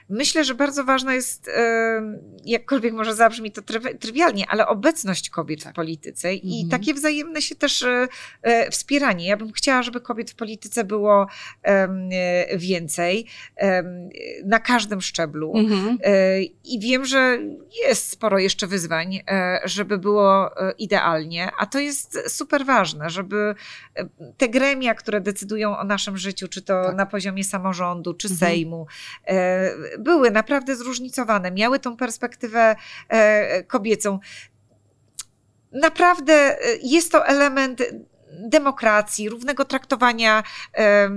[0.08, 2.02] Myślę, że bardzo ważna jest, e,
[2.44, 6.68] jakkolwiek może zabrzmi to trywi- trywialnie, ale obecność kobiet w polityce i Mhm.
[6.80, 8.08] takie wzajemne się też e,
[8.42, 9.26] e, wspieranie.
[9.26, 11.26] Ja bym chciała, żeby kobiet w polityce było
[12.56, 13.26] więcej
[14.44, 15.52] na każdym szczeblu.
[15.56, 15.98] Mhm.
[16.64, 17.38] I wiem, że
[17.82, 19.20] jest sporo jeszcze wyzwań,
[19.64, 23.54] żeby było idealnie, a to jest super ważne, żeby
[24.36, 26.96] te gremia, które decydują o naszym życiu, czy to Tak.
[26.96, 28.38] na poziomie samorządu, czy Mhm.
[28.50, 28.86] Sejmu,
[29.98, 32.76] były naprawdę zróżnicowane, miały tą perspektywę
[33.08, 34.18] e, kobiecą.
[35.72, 37.82] Naprawdę e, jest to element
[38.38, 40.42] demokracji, równego traktowania
[40.74, 41.08] e,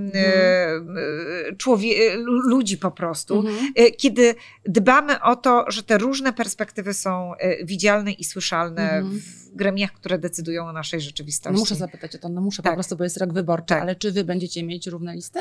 [2.17, 3.57] lu- ludzi po prostu Mhm.
[3.75, 7.31] e, kiedy dbamy o to, że te różne perspektywy są
[7.63, 9.19] widzialne i słyszalne Mhm.
[9.19, 11.53] w gremiach, które decydują o naszej rzeczywistości.
[11.53, 12.71] No muszę zapytać o to, no muszę Tak.
[12.71, 13.81] po prostu, bo jest rok wyborczy, Tak.
[13.81, 15.39] ale czy wy będziecie mieć równe listy?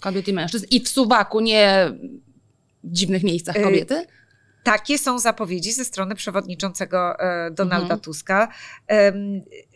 [0.00, 0.66] Kobiet i mężczyzn?
[0.70, 1.92] I w suwaku, nie
[2.84, 4.06] dziwnych miejscach Y, kobiety?
[4.62, 8.00] Takie są zapowiedzi ze strony przewodniczącego e, Donalda Mhm.
[8.00, 8.48] Tuska.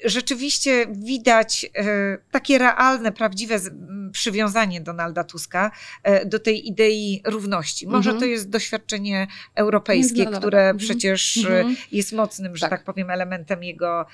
[0.05, 1.85] Rzeczywiście widać e,
[2.31, 3.57] takie realne, prawdziwe
[4.13, 5.71] przywiązanie Donalda Tuska
[6.03, 7.87] e, do tej idei równości.
[7.87, 8.21] Może Mhm.
[8.21, 10.77] to jest doświadczenie europejskie, które Mhm.
[10.79, 11.77] przecież Mhm.
[11.93, 12.71] jest mocnym, że Tak.
[12.71, 12.85] tak.
[12.85, 14.07] powiem, elementem jego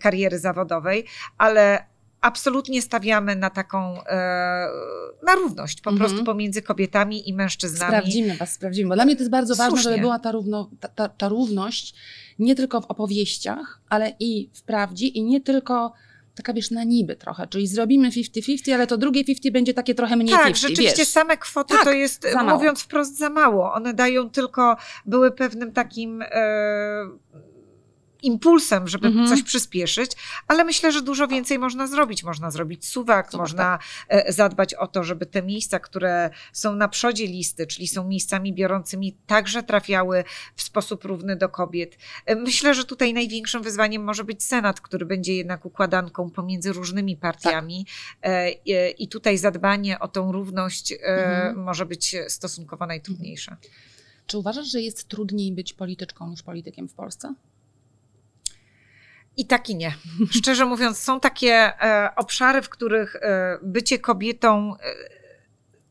[0.00, 1.04] kariery zawodowej,
[1.38, 1.84] ale
[2.24, 4.66] absolutnie stawiamy na taką, e,
[5.26, 6.08] na równość po Mhm.
[6.10, 7.92] prostu pomiędzy kobietami i mężczyznami.
[7.92, 8.88] Sprawdzimy was, sprawdzimy.
[8.88, 9.90] Bo dla mnie to jest bardzo ważne, Słusznie.
[9.90, 11.94] żeby była ta, równo, ta, ta, ta równość
[12.38, 15.92] nie tylko w opowieściach, ale i w prawdzie i nie tylko
[16.34, 20.16] taka wiesz na niby trochę, czyli zrobimy 50-50, ale to drugie 50 będzie takie trochę
[20.16, 21.08] mniej Tak, 50, rzeczywiście wiesz.
[21.08, 23.72] same kwoty Tak, to jest, mówiąc wprost, za mało.
[23.72, 26.26] One dają tylko, były pewnym takim e,
[28.24, 29.28] impulsem, żeby Mhm.
[29.28, 30.10] coś przyspieszyć,
[30.48, 32.24] ale myślę, że dużo więcej można zrobić.
[32.24, 37.26] Można zrobić suwak, można e, zadbać o to, żeby te miejsca, które są na przodzie
[37.26, 40.24] listy, czyli są miejscami biorącymi, także trafiały
[40.56, 41.96] w sposób równy do kobiet.
[42.26, 47.16] E, Myślę, że tutaj największym wyzwaniem może być Senat, który będzie jednak układanką pomiędzy różnymi
[47.16, 47.86] partiami
[48.22, 51.62] e, e, i tutaj zadbanie o tą równość Mhm.
[51.62, 53.56] może być stosunkowo najtrudniejsze.
[54.26, 57.34] Czy uważasz, że jest trudniej być polityczką niż politykiem w Polsce?
[59.36, 59.94] I tak i nie.
[60.38, 65.14] Szczerze mówiąc, są takie e, obszary, w których e, bycie kobietą e,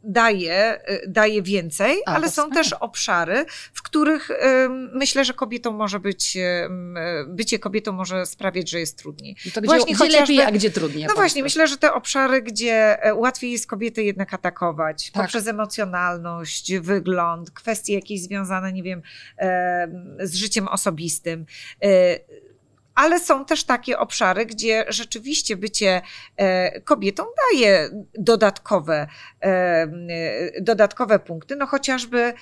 [0.05, 4.31] daje, daje więcej, A, ale są też obszary, w których
[4.93, 6.37] myślę, że kobietą może być,
[7.27, 9.35] bycie kobietą może sprawiać, że jest trudniej.
[9.45, 11.05] No to gdzie, Właśnie gdzie lepiej, a gdzie trudniej?
[11.07, 15.23] No właśnie, myślę, że te obszary, gdzie łatwiej jest kobiety jednak atakować Tak.
[15.23, 19.01] poprzez emocjonalność, wygląd, kwestie jakieś związane, nie wiem,
[19.37, 19.87] e,
[20.19, 21.45] z życiem osobistym.
[21.83, 22.19] E,
[22.95, 26.01] Ale są też takie obszary, gdzie rzeczywiście bycie
[26.37, 29.07] e, kobietą daje dodatkowe,
[29.41, 32.33] e, e, dodatkowe punkty, no chociażby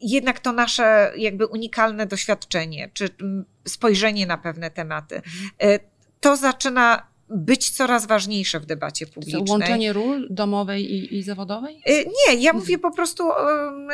[0.00, 3.08] jednak to nasze jakby unikalne doświadczenie, czy
[3.68, 5.22] spojrzenie na pewne tematy,
[5.62, 5.78] e,
[6.20, 9.44] to zaczyna być coraz ważniejsze w debacie publicznej.
[9.48, 11.82] Łączenie ról domowej i, i zawodowej?
[11.88, 12.56] Y, Nie, ja Mhm.
[12.56, 13.88] mówię po prostu em,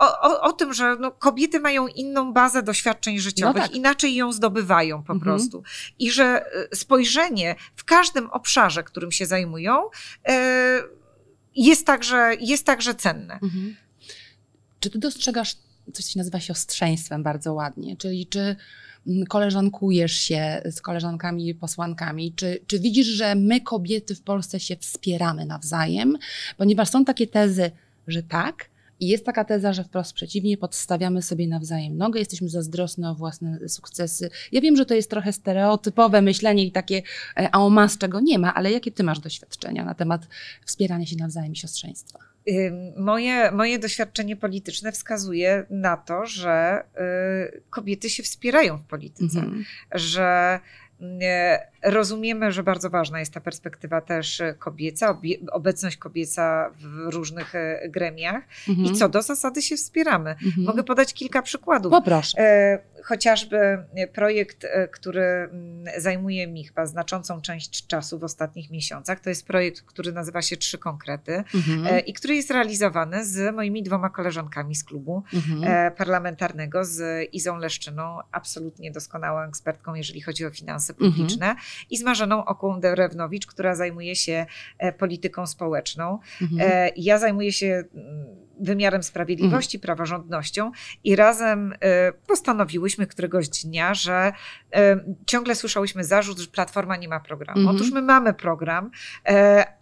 [0.00, 3.74] o, o, o tym, że no, kobiety mają inną bazę doświadczeń życiowych, tak.
[3.74, 5.20] inaczej ją zdobywają po Mhm.
[5.20, 5.62] prostu.
[5.98, 10.32] I że y, spojrzenie w każdym obszarze, którym się zajmują, y,
[11.56, 13.34] jest także, jest także cenne.
[13.34, 13.76] Mhm.
[14.80, 15.54] Czy ty dostrzegasz
[15.92, 18.56] coś, co się nazywa siostrzeństwem bardzo ładnie, czyli czy
[19.28, 25.44] koleżankujesz się z koleżankami, posłankami, czy, czy widzisz, że my kobiety w Polsce się wspieramy
[25.44, 26.18] nawzajem,
[26.56, 27.70] ponieważ są takie tezy,
[28.06, 28.68] że tak,
[29.00, 33.68] i jest taka teza, że wprost przeciwnie, podstawiamy sobie nawzajem nogę, jesteśmy zazdrosne o własne
[33.68, 34.30] sukcesy.
[34.52, 37.02] Ja wiem, że to jest trochę stereotypowe myślenie i takie
[37.36, 40.28] e, a o mas, czego nie ma, ale jakie ty masz doświadczenia na temat
[40.66, 42.33] wspierania się nawzajem i siostrzeństwa?
[42.96, 46.84] Moje, moje doświadczenie polityczne wskazuje na to, że
[47.54, 49.38] y, kobiety się wspierają w polityce.
[49.38, 49.64] Mhm.
[49.92, 50.60] że
[51.22, 55.20] e, rozumiemy, że bardzo ważna jest ta perspektywa też kobieca,
[55.52, 57.52] obecność kobieca w różnych
[57.88, 58.88] gremiach mhm.
[58.88, 60.30] i co do zasady się wspieramy.
[60.30, 60.66] Mhm.
[60.66, 61.90] Mogę podać kilka przykładów.
[61.90, 62.38] Poproszę.
[63.04, 69.46] Chociażby projekt, który mm, zajmuje mi chyba znaczącą część czasu w ostatnich miesiącach, to jest
[69.46, 72.06] projekt, który nazywa się Trzy Konkrety mhm.
[72.06, 75.92] i który jest realizowany z moimi dwoma koleżankami z klubu mhm.
[75.92, 81.12] parlamentarnego, z Izą Leszczyną, absolutnie doskonałą ekspertką, jeżeli chodzi o finanse mhm.
[81.12, 81.56] publiczne.
[81.90, 84.46] I z Marzeną Okłą-Derewnowicz, która zajmuje się
[84.78, 86.18] e, polityką społeczną.
[86.42, 86.70] Mhm.
[86.70, 89.86] E, ja zajmuję się mm, wymiarem sprawiedliwości, mhm.
[89.86, 90.72] praworządnością
[91.04, 94.32] i razem e, postanowiłyśmy któregoś dnia, że
[95.26, 97.60] ciągle słyszałyśmy zarzut, że Platforma nie ma programu.
[97.60, 97.76] Mhm.
[97.76, 98.90] Otóż my mamy program,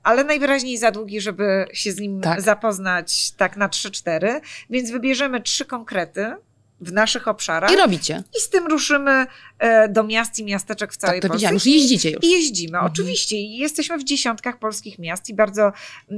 [0.03, 2.41] ale najwyraźniej za długi, żeby się z nim tak.
[2.41, 6.35] zapoznać tak na 3-4, więc wybierzemy trzy konkrety,
[6.83, 7.73] w naszych obszarach.
[7.73, 8.23] I robicie.
[8.39, 9.27] I z tym ruszymy
[9.59, 11.55] e, do miast i miasteczek w całej tak, to Polsce.
[11.55, 12.25] Już jeździcie już.
[12.25, 12.93] I jeździmy, mhm.
[12.93, 13.37] oczywiście.
[13.37, 15.73] I jesteśmy w dziesiątkach polskich miast i bardzo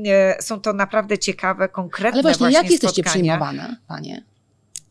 [0.07, 4.25] e, są to naprawdę ciekawe, konkretne Ale właśnie, właśnie jak jesteście przyjmowane, panie?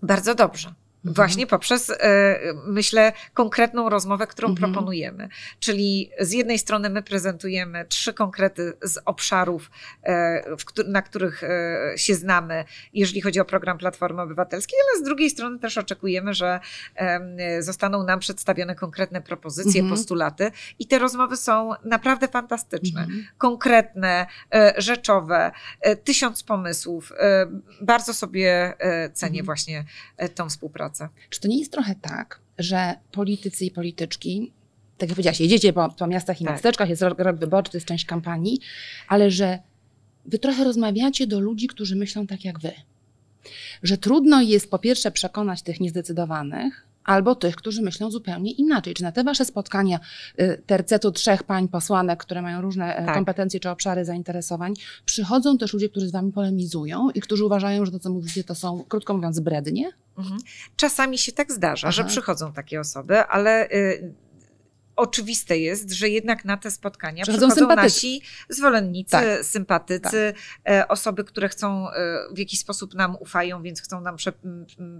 [0.01, 0.73] Bardzo dobrze.
[1.05, 1.13] Mhm.
[1.15, 4.73] Właśnie poprzez, e, myślę, konkretną rozmowę, którą mhm.
[4.73, 5.29] proponujemy.
[5.59, 9.71] Czyli z jednej strony my prezentujemy trzy konkrety z obszarów,
[10.03, 10.43] e,
[10.87, 15.59] na których e, się znamy, jeżeli chodzi o program Platformy Obywatelskiej, ale z drugiej strony
[15.59, 16.59] też oczekujemy, że
[17.59, 19.97] zostaną nam przedstawione konkretne propozycje, mhm.
[19.97, 23.01] postulaty i te rozmowy są naprawdę fantastyczne.
[23.01, 23.25] Mhm.
[23.37, 24.25] Konkretne,
[24.77, 25.51] rzeczowe,
[26.03, 27.13] tysiąc pomysłów.
[27.81, 28.73] Bardzo sobie
[29.13, 29.45] cenię mhm.
[29.45, 29.85] właśnie
[30.35, 31.13] tą współpracę pracę.
[31.29, 34.51] Czy to nie jest trochę tak, że politycy i polityczki,
[34.97, 36.53] tak jak powiedziałaś, jedziecie po, po miastach i tak.
[36.53, 38.59] miasteczkach, jest rok, rok wyborczy, to jest część kampanii,
[39.07, 39.59] ale że
[40.25, 42.71] wy trochę rozmawiacie do ludzi, którzy myślą tak jak wy.
[43.83, 48.93] Że trudno jest po pierwsze przekonać tych niezdecydowanych, albo tych, którzy myślą zupełnie inaczej.
[48.93, 49.99] Czy na te wasze spotkania
[50.39, 53.15] y, tercetu trzech pań posłanek, które mają różne e, tak.
[53.15, 54.73] kompetencje czy obszary zainteresowań,
[55.05, 58.55] przychodzą też ludzie, którzy z wami polemizują i którzy uważają, że to, co mówicie, to
[58.55, 59.91] są, krótko mówiąc, brednie?
[60.17, 60.39] Mhm.
[60.75, 61.91] Czasami się tak zdarza, Aha.
[61.91, 64.13] że przychodzą takie osoby, ale y,
[64.95, 69.45] oczywiste jest, że jednak na te spotkania przychodzą, przychodzą nasi zwolennicy, tak.
[69.45, 70.91] sympatycy, tak.
[70.91, 71.93] osoby, które chcą e,
[72.33, 74.33] w jakiś sposób nam ufają, więc chcą nam prze,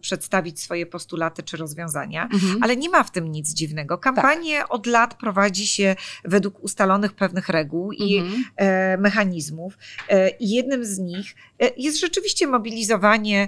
[0.01, 2.23] przedstawić swoje postulaty czy rozwiązania.
[2.33, 2.63] Mhm.
[2.63, 3.97] Ale nie ma w tym nic dziwnego.
[3.97, 4.73] Kampanię tak.
[4.73, 8.43] od lat prowadzi się według ustalonych pewnych reguł i mhm.
[8.57, 9.77] e, mechanizmów.
[10.09, 11.35] E, I jednym z nich
[11.77, 13.47] jest rzeczywiście mobilizowanie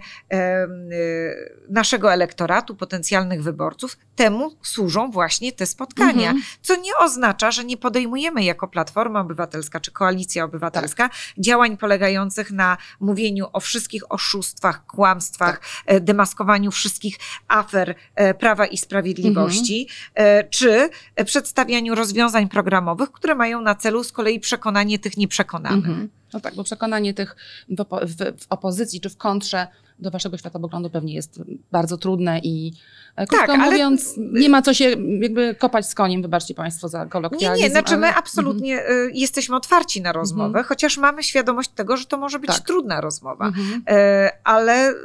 [1.70, 3.98] naszego elektoratu, potencjalnych wyborców.
[4.16, 6.30] Temu służą właśnie te spotkania.
[6.30, 6.35] Mhm.
[6.62, 11.18] Co nie oznacza, że nie podejmujemy jako Platforma Obywatelska czy Koalicja Obywatelska tak.
[11.38, 15.70] działań polegających na mówieniu o wszystkich oszustwach, kłamstwach, tak.
[15.86, 17.18] E, demaskowaniu wszystkich
[17.48, 20.50] afer e, Prawa i Sprawiedliwości, mhm.
[20.50, 20.90] czy
[21.26, 25.86] przedstawianiu rozwiązań programowych, które mają na celu z kolei przekonanie tych nieprzekonanych.
[25.86, 26.10] Mhm.
[26.34, 27.36] No tak, bo przekonanie tych
[27.70, 29.68] w, opo- w, w opozycji czy w kontrze
[30.00, 32.74] do waszego światopoglądu pewnie jest bardzo trudne i
[33.16, 34.42] e, krótko tak, mówiąc, ale...
[34.42, 34.90] nie ma co się
[35.22, 37.62] jakby kopać z koniem, wybaczcie państwo za kolokwializm.
[37.62, 38.02] Nie, nie, znaczy ale...
[38.02, 39.12] my absolutnie mhm.
[39.14, 40.66] jesteśmy otwarci na rozmowę, mhm.
[40.66, 42.60] chociaż mamy świadomość tego, że to może być tak.
[42.60, 43.84] trudna rozmowa, mhm.
[43.88, 44.96] E, ale y,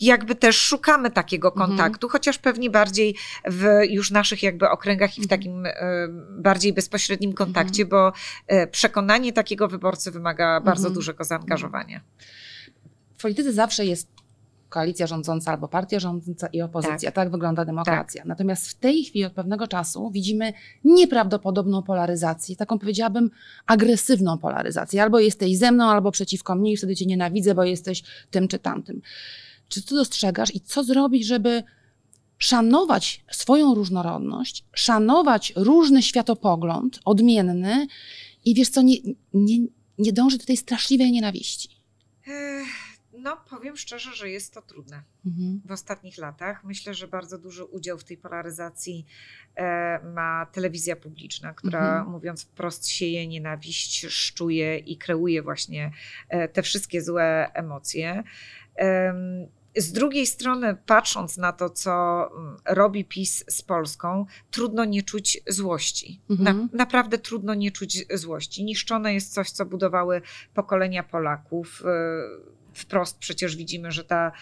[0.00, 3.16] jakby też szukamy takiego kontaktu, chociaż pewnie bardziej
[3.48, 5.72] w już naszych jakby okręgach i w takim y,
[6.30, 8.12] bardziej bezpośrednim kontakcie, bo
[8.52, 12.00] y, przekonanie takiego wyborcy wymaga bardzo dużego zaangażowania
[13.20, 14.08] w polityce zawsze jest
[14.68, 16.98] koalicja rządząca albo partia rządząca i opozycja.
[16.98, 18.22] Tak, tak wygląda demokracja.
[18.22, 18.28] Tak.
[18.28, 20.52] Natomiast w tej chwili od pewnego czasu widzimy
[20.84, 23.30] nieprawdopodobną polaryzację, taką powiedziałabym
[23.66, 25.02] agresywną polaryzację.
[25.02, 28.58] Albo jesteś ze mną, albo przeciwko mnie i wtedy cię nienawidzę, bo jesteś tym czy
[28.58, 29.02] tamtym.
[29.68, 31.62] Czy ty dostrzegasz i co zrobić, żeby
[32.38, 37.86] szanować swoją różnorodność, szanować różny światopogląd, odmienny
[38.44, 38.96] i wiesz co, nie,
[39.34, 39.58] nie,
[39.98, 41.68] nie dążyć do tej straszliwej nienawiści?
[42.26, 42.89] Ech
[43.22, 45.60] no, powiem szczerze, że jest to trudne mhm.
[45.64, 46.64] w ostatnich latach.
[46.64, 49.06] Myślę, że bardzo duży udział w tej polaryzacji
[49.56, 52.08] e, ma telewizja publiczna, która mhm.
[52.10, 55.92] mówiąc wprost sieje nienawiść, szczuje i kreuje właśnie
[56.28, 58.22] e, te wszystkie złe emocje.
[59.76, 65.40] Z drugiej strony, patrząc na to, co mm, robi PiS z Polską, trudno nie czuć
[65.48, 66.20] złości.
[66.30, 66.58] Mhm.
[66.58, 68.64] Na, naprawdę trudno nie czuć złości.
[68.64, 70.22] Niszczone jest coś, co budowały
[70.54, 71.82] pokolenia Polaków.
[71.84, 74.32] E, wprost przecież widzimy, że ta,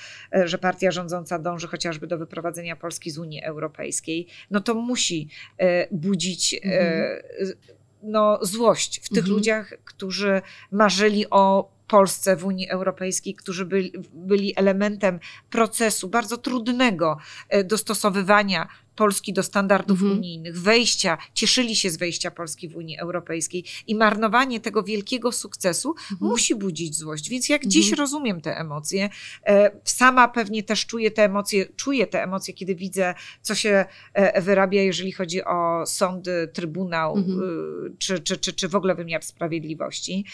[0.44, 5.88] że partia rządząca dąży chociażby do wyprowadzenia Polski z Unii Europejskiej, no to musi e,
[5.90, 7.58] budzić e, mhm.
[8.02, 9.34] no, złość w tych mhm.
[9.34, 15.20] ludziach, którzy marzyli o Polsce w Unii Europejskiej, którzy byli, byli elementem
[15.50, 20.18] procesu bardzo trudnego e, dostosowywania Polski do standardów Mhm.
[20.18, 25.94] unijnych, wejścia, cieszyli się z wejścia Polski w Unii Europejskiej i marnowanie tego wielkiego sukcesu
[26.12, 26.30] Mhm.
[26.30, 27.28] musi budzić złość.
[27.28, 27.98] Więc jak dziś Mhm.
[27.98, 29.08] rozumiem te emocje,
[29.46, 34.40] e, sama pewnie też czuję te emocje, czuję te emocje, kiedy widzę, co się e,
[34.42, 37.40] wyrabia, jeżeli chodzi o sądy, trybunał, Mhm.
[37.86, 40.24] y, czy, czy, czy, czy w ogóle wymiar sprawiedliwości.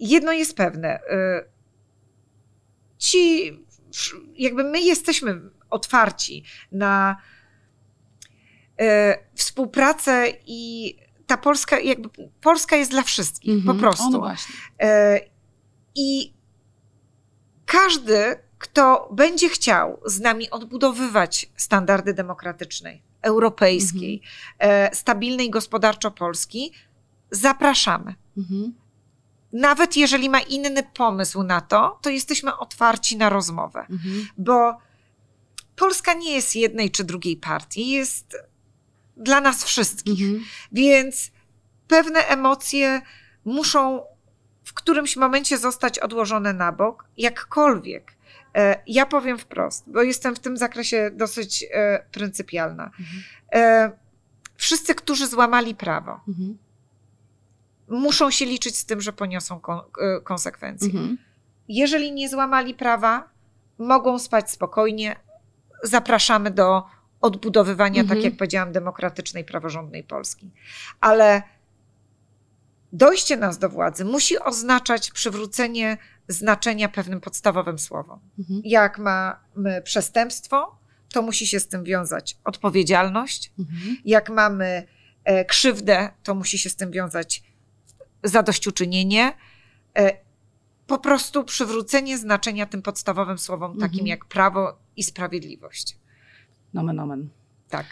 [0.00, 1.00] Jedno jest pewne.
[1.00, 1.52] y,
[2.98, 3.52] Ci,
[4.36, 7.16] jakby my jesteśmy otwarci na
[8.80, 10.94] e, współpracę i
[11.26, 12.08] ta Polska, jakby
[12.40, 13.76] Polska jest dla wszystkich, Mhm.
[13.76, 14.06] po prostu.
[14.06, 14.54] O, no właśnie.
[14.80, 15.20] E,
[15.94, 16.32] I
[17.66, 24.22] każdy, kto będzie chciał z nami odbudowywać standardy demokratycznej, europejskiej,
[24.58, 26.72] e, stabilnej gospodarczo Polski,
[27.30, 28.14] zapraszamy.
[28.36, 28.74] Mhm.
[29.52, 34.26] Nawet jeżeli ma inny pomysł na to, to jesteśmy otwarci na rozmowę, Mhm.
[34.38, 34.78] bo
[35.76, 38.36] Polska nie jest jednej czy drugiej partii, jest
[39.16, 40.22] dla nas wszystkich.
[40.22, 40.44] Mhm.
[40.72, 41.30] Więc
[41.88, 43.02] pewne emocje
[43.44, 44.04] muszą
[44.64, 48.12] w którymś momencie zostać odłożone na bok, jakkolwiek.
[48.54, 52.84] E, Ja powiem wprost, bo jestem w tym zakresie dosyć e, pryncypialna.
[52.84, 53.22] Mhm.
[53.52, 53.92] E,
[54.56, 56.58] Wszyscy, którzy złamali prawo, Mhm.
[57.92, 59.60] Muszą się liczyć z tym, że poniosą
[59.98, 60.86] e, konsekwencje.
[60.88, 61.18] Mhm.
[61.68, 63.28] Jeżeli nie złamali prawa,
[63.78, 65.16] mogą spać spokojnie.
[65.82, 66.82] Zapraszamy do
[67.20, 68.08] odbudowywania, Mhm.
[68.18, 70.50] tak jak powiedziałam, demokratycznej, praworządnej Polski.
[71.00, 71.42] Ale
[72.92, 78.20] dojście nas do władzy musi oznaczać przywrócenie znaczenia pewnym podstawowym słowom.
[78.38, 78.60] Mhm.
[78.64, 80.76] Jak mamy przestępstwo,
[81.12, 83.52] to musi się z tym wiązać odpowiedzialność.
[83.58, 83.96] Mhm.
[84.04, 84.86] Jak mamy
[85.24, 87.42] e, krzywdę, to musi się z tym wiązać
[88.24, 89.32] zadośćuczynienie.
[89.98, 90.16] E,
[90.86, 94.06] po prostu przywrócenie znaczenia tym podstawowym słowom, takim Mhm.
[94.06, 95.98] jak prawo i sprawiedliwość.
[96.74, 97.28] Nomen, omen.
[97.68, 97.86] Tak.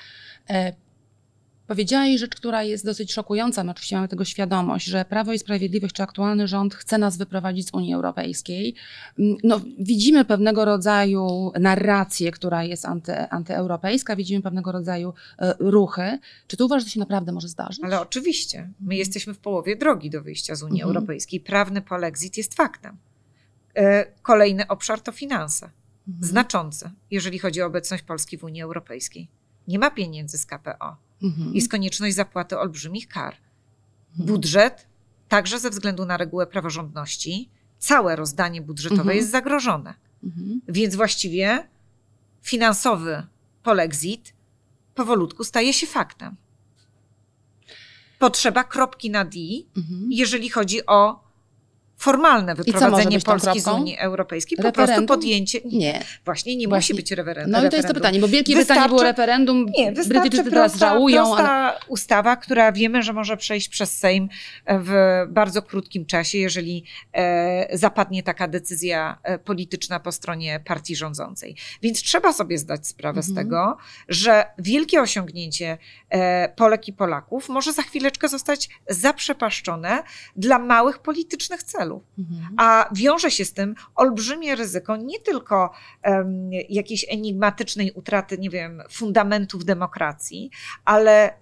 [1.71, 5.95] Powiedziałaś rzecz, która jest dosyć szokująca, my oczywiście mamy tego świadomość, że Prawo i Sprawiedliwość,
[5.95, 8.75] czy aktualny rząd chce nas wyprowadzić z Unii Europejskiej.
[9.19, 16.19] Mm, No, widzimy pewnego rodzaju narrację, która jest anty, antyeuropejska, widzimy pewnego rodzaju e, ruchy.
[16.47, 17.81] Czy ty uważasz, że się naprawdę może zdarzyć?
[17.85, 20.97] Ale oczywiście, my jesteśmy w połowie drogi do wyjścia z Unii Mhm.
[20.97, 21.41] Europejskiej.
[21.41, 22.97] Prawny polexit jest faktem.
[23.77, 25.71] E, Kolejny obszar to finanse.
[26.09, 26.25] Mhm.
[26.25, 29.29] Znaczący, jeżeli chodzi o obecność Polski w Unii Europejskiej.
[29.69, 31.10] Nie ma pieniędzy z KPO.
[31.23, 31.55] Mhm.
[31.55, 33.37] Jest konieczność zapłaty olbrzymich kar.
[34.11, 34.27] Mhm.
[34.27, 34.87] budżet,
[35.29, 39.17] także ze względu na regułę praworządności, całe rozdanie budżetowe Mhm.
[39.17, 39.95] jest zagrożone.
[40.25, 40.61] Mhm.
[40.69, 41.69] Więc właściwie
[42.43, 43.27] finansowy
[43.63, 44.33] polexit
[44.95, 46.37] powolutku staje się faktem.
[48.19, 49.39] Potrzeba kropki na D,
[49.77, 50.13] Mhm.
[50.13, 51.21] jeżeli chodzi o
[52.01, 53.69] formalne wyprowadzenie Polski z?
[53.69, 54.57] Unii Europejskiej.
[54.57, 55.07] Po Referendum?
[55.07, 55.61] prostu podjęcie.
[55.65, 56.05] Nie.
[56.25, 56.95] Właśnie nie Właśnie.
[56.95, 57.53] musi być referendum.
[57.53, 60.51] No i to jest to pytanie, bo w Wielkiej Brytanii było referendum, Nie, wystarczy Brytyjczycy
[60.51, 61.79] teraz prosta, żałują, prosta ale...
[61.89, 64.29] ustawa, która wiemy, że może przejść przez Sejm
[64.67, 64.93] w
[65.29, 71.57] bardzo krótkim czasie, jeżeli e, zapadnie taka decyzja e, polityczna po stronie partii rządzącej.
[71.83, 73.47] Więc trzeba sobie zdać sprawę z Mhm.
[73.47, 73.77] tego,
[74.09, 75.79] że wielkie osiągnięcie
[76.11, 80.03] e, Polek i Polaków może za chwileczkę zostać zaprzepaszczone
[80.37, 81.90] dla małych politycznych celów.
[82.19, 82.55] Mhm.
[82.57, 85.71] A wiąże się z tym olbrzymie ryzyko nie tylko
[86.03, 90.51] em, jakiejś enigmatycznej utraty, nie wiem, fundamentów demokracji,
[90.85, 91.33] ale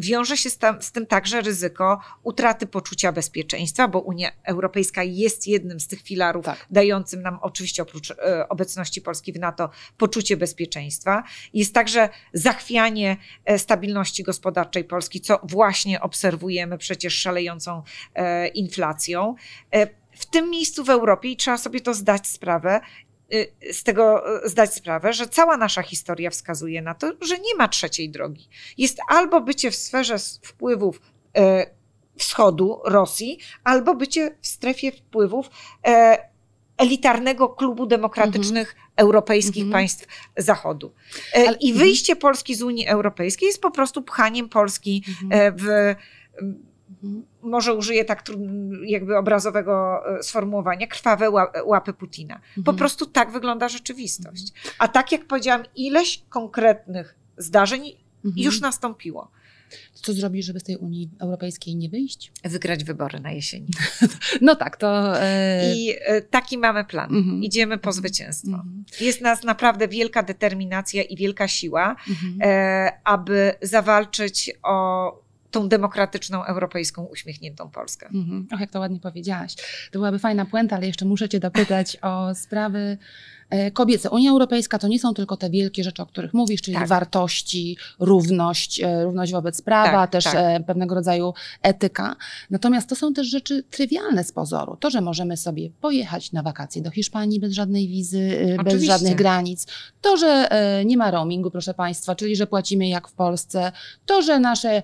[0.00, 5.46] wiąże się z, tam, z tym także ryzyko utraty poczucia bezpieczeństwa, bo Unia Europejska jest
[5.46, 6.66] jednym z tych filarów Tak.
[6.70, 11.22] dającym nam oczywiście oprócz e, obecności Polski w NATO poczucie bezpieczeństwa.
[11.54, 17.82] Jest także zachwianie e, stabilności gospodarczej Polski, co właśnie obserwujemy przecież szalejącą
[18.14, 19.34] e, inflacją.
[19.72, 23.03] E, w tym miejscu w Europie i trzeba sobie to zdać sprawę, y,
[23.72, 27.68] z tego y, zdać sprawę, że cała nasza historia wskazuje na to, że nie ma
[27.68, 28.48] trzeciej drogi.
[28.78, 31.00] Jest albo bycie w sferze wpływów
[31.36, 31.66] e,
[32.18, 35.50] wschodu Rosji, albo bycie w strefie wpływów
[35.86, 36.18] e,
[36.76, 39.72] elitarnego klubu demokratycznych europejskich Mhm.
[39.72, 40.06] państw
[40.36, 40.94] Zachodu.
[41.34, 41.86] E, Ale- I mhm.
[41.86, 45.56] wyjście Polski z Unii Europejskiej jest po prostu pchaniem Polski Mhm.
[45.58, 45.94] w
[47.02, 47.26] Mhm.
[47.54, 48.24] Może użyję tak
[48.86, 52.40] jakby obrazowego e, sformułowania, krwawe ła- łapy Putina.
[52.54, 52.76] Po Mhm.
[52.76, 54.52] prostu tak wygląda rzeczywistość.
[54.78, 57.82] A tak jak powiedziałam, ileś konkretnych zdarzeń
[58.24, 58.44] Mhm.
[58.44, 59.30] już nastąpiło.
[59.94, 62.32] Co zrobisz, żeby z tej Unii Europejskiej nie wyjść?
[62.44, 63.66] Wygrać wybory na jesieni.
[64.40, 65.20] No tak, to...
[65.22, 65.74] E...
[65.74, 67.16] I e, taki mamy plan.
[67.16, 67.42] Mhm.
[67.42, 68.50] Idziemy po zwycięstwo.
[68.54, 68.84] Mhm.
[69.00, 72.38] Jest nas naprawdę wielka determinacja i wielka siła, Mhm.
[72.42, 75.23] e, aby zawalczyć o
[75.54, 78.06] tą demokratyczną, europejską, uśmiechniętą Polskę.
[78.06, 78.46] Mhm.
[78.52, 79.54] Och, jak to ładnie powiedziałaś.
[79.90, 82.98] To byłaby fajna puenta, ale jeszcze muszę Cię dopytać o sprawy
[83.72, 84.10] kobiece.
[84.10, 86.88] Unia Europejska to nie są tylko te wielkie rzeczy, o których mówisz, czyli tak.
[86.88, 90.34] wartości, równość, e, równość wobec prawa, tak, też tak.
[90.36, 92.16] E, pewnego rodzaju etyka.
[92.50, 94.76] Natomiast to są też rzeczy trywialne z pozoru.
[94.76, 98.64] To, że możemy sobie pojechać na wakacje do Hiszpanii bez żadnej wizy, Oczywiście.
[98.64, 99.66] bez żadnych granic.
[100.00, 100.48] To, że
[100.84, 103.72] nie ma roamingu, proszę Państwa, czyli że płacimy jak w Polsce.
[104.06, 104.82] To, że nasze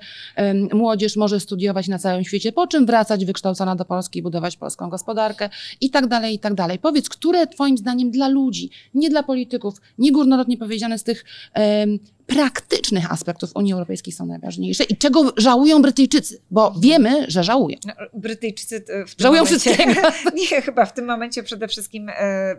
[0.72, 4.90] młodzież może studiować na całym świecie, po czym wracać wykształcona do Polski i budować polską
[4.90, 5.50] gospodarkę
[5.80, 6.78] i tak dalej, i tak dalej.
[6.78, 11.24] Powiedz, które Twoim zdaniem dla ludzi ludzi, nie dla polityków, nie górnolotnie powiedziane z tych
[11.56, 17.76] um, praktycznych aspektów Unii Europejskiej są najważniejsze i czego żałują Brytyjczycy, bo wiemy, że żałują.
[17.86, 20.00] No, Brytyjczycy w tym żałują momencie, wszystkiego.
[20.40, 22.56] nie, chyba w tym momencie przede wszystkim e,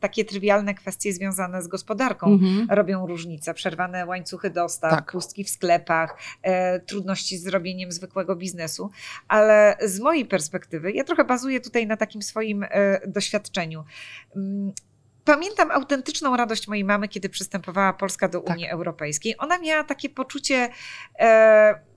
[0.00, 2.66] takie trywialne kwestie związane z gospodarką mhm.
[2.70, 3.54] robią różnicę.
[3.54, 5.12] Przerwane łańcuchy dostaw, tak.
[5.12, 8.90] pustki w sklepach, e, trudności z robieniem zwykłego biznesu,
[9.28, 13.84] ale z mojej perspektywy, ja trochę bazuję tutaj na takim swoim e, doświadczeniu.
[15.28, 18.56] Pamiętam autentyczną radość mojej mamy, kiedy przystępowała Polska do tak.
[18.56, 19.34] Unii Europejskiej.
[19.38, 20.68] Ona miała takie poczucie.
[21.18, 21.88] E,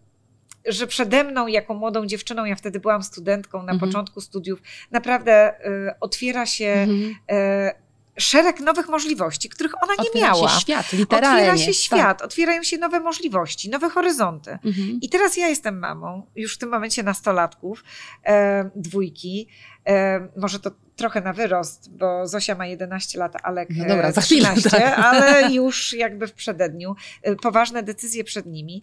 [0.65, 3.79] że przede mną, jako młodą dziewczyną, ja wtedy byłam studentką na mhm.
[3.79, 4.61] początku studiów,
[4.91, 7.15] naprawdę e, otwiera się mhm.
[7.31, 7.75] e,
[8.17, 10.49] szereg nowych możliwości, których ona otwiera nie miała.
[10.49, 11.51] Się świat, literalnie.
[11.51, 12.21] Otwiera się świat, tak.
[12.21, 14.51] otwierają się nowe możliwości, nowe horyzonty.
[14.51, 14.99] Mhm.
[15.01, 17.83] I teraz ja jestem mamą, już w tym momencie nastolatków,
[18.25, 19.47] e, dwójki.
[19.87, 24.21] E, może to trochę na wyrost, bo Zosia ma 11 lat, Alek no dobra, za
[24.21, 24.99] 13, chwilę, tak.
[25.05, 26.95] ale już jakby w przededniu.
[27.21, 28.81] E, poważne decyzje przed nimi.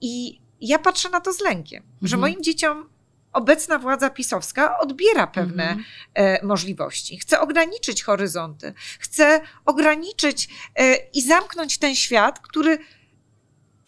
[0.00, 2.08] I ja patrzę na to z lękiem, mhm.
[2.08, 2.88] że moim dzieciom
[3.32, 5.84] obecna władza pisowska odbiera pewne mhm.
[6.14, 7.18] e, możliwości.
[7.18, 12.78] Chce ograniczyć horyzonty, chce ograniczyć e, i zamknąć ten świat, który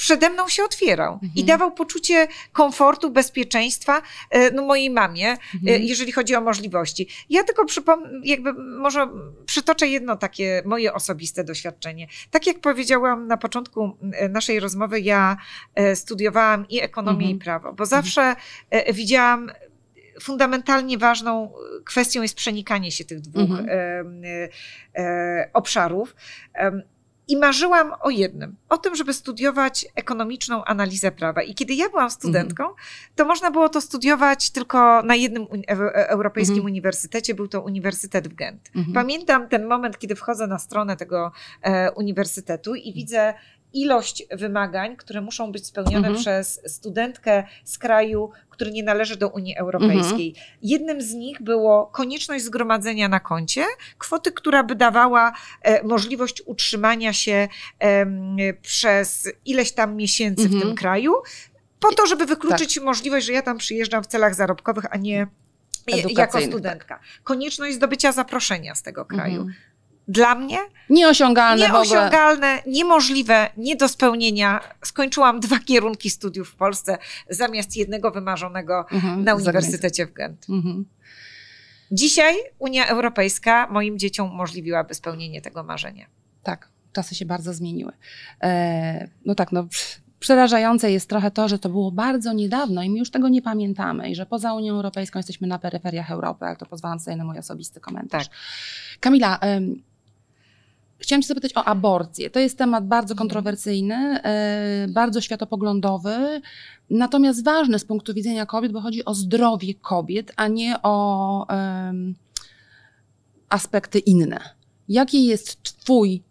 [0.01, 1.33] przede mną się otwierał mhm.
[1.37, 5.83] i dawał poczucie komfortu, bezpieczeństwa e, no, mojej mamie, e, mhm.
[5.83, 7.09] jeżeli chodzi o możliwości.
[7.31, 9.09] Ja tylko przypomnę, jakby może
[9.47, 12.07] przytoczę jedno takie moje osobiste doświadczenie.
[12.31, 15.37] Tak jak powiedziałam na początku e, naszej rozmowy, ja
[15.95, 17.37] studiowałam i ekonomię, mhm.
[17.37, 18.37] i prawo, bo zawsze
[18.93, 19.51] widziałam
[20.21, 21.53] fundamentalnie ważną
[21.85, 23.67] kwestią jest przenikanie się tych dwóch mhm.
[24.25, 24.49] e,
[24.97, 26.17] e, obszarów.
[26.55, 26.83] E,
[27.31, 31.43] i marzyłam o jednym, o tym, żeby studiować ekonomiczną analizę prawa.
[31.43, 32.65] I kiedy ja byłam studentką,
[33.17, 35.47] to można było to studiować tylko na jednym
[35.95, 36.67] europejskim mm.
[36.67, 38.71] uniwersytecie, był to Uniwersytet w Gent.
[38.77, 38.93] Mm.
[38.93, 43.35] Pamiętam ten moment, kiedy wchodzę na stronę tego e, uniwersytetu i widzę
[43.73, 46.17] ilość wymagań, które muszą być spełnione mhm.
[46.17, 50.29] przez studentkę z kraju, który nie należy do Unii Europejskiej.
[50.29, 50.47] Mhm.
[50.63, 53.65] Jednym z nich było konieczność zgromadzenia na koncie
[53.99, 57.49] kwoty, która by dawała e, możliwość utrzymania się
[57.79, 58.07] e,
[58.63, 60.61] przez ileś tam miesięcy mhm.
[60.61, 61.13] w tym kraju,
[61.81, 62.85] po to, żeby wykluczyć tak.
[62.85, 65.27] możliwość, że ja tam przyjeżdżam w celach zarobkowych, a nie
[66.09, 67.01] jako studentka.
[67.25, 69.41] Konieczność zdobycia zaproszenia z tego kraju.
[69.41, 69.70] Mhm
[70.11, 70.59] dla mnie
[70.91, 74.61] nieosiągalne, nieosiągalne niemożliwe, nie do spełnienia.
[74.85, 76.99] Skończyłam dwa kierunki studiów w Polsce
[77.29, 80.47] zamiast jednego wymarzonego mhm, na Uniwersytecie w Gent.
[80.49, 80.85] Mhm.
[81.93, 86.07] Dzisiaj Unia Europejska moim dzieciom umożliwiłaby spełnienie tego marzenia.
[86.43, 87.93] Tak, czasy się bardzo zmieniły.
[88.43, 89.67] E, no tak, no
[90.21, 94.11] przerażające jest trochę to, że to było bardzo niedawno i my już tego nie pamiętamy
[94.11, 97.39] i że poza Unią Europejską jesteśmy na peryferiach Europy, jak to pozwalam sobie na mój
[97.39, 98.29] osobisty komentarz.
[98.29, 98.37] Tak.
[99.01, 99.39] Kamila,
[101.01, 102.31] Chciałam Cię zapytać o aborcję.
[102.31, 103.19] To jest temat bardzo mhm.
[103.29, 106.41] kontrowersyjny, e, bardzo światopoglądowy,
[106.91, 112.15] natomiast ważny z punktu widzenia kobiet, bo chodzi o zdrowie kobiet, a nie o um,
[113.49, 114.41] aspekty inne.
[114.89, 116.23] Jaki jest Twój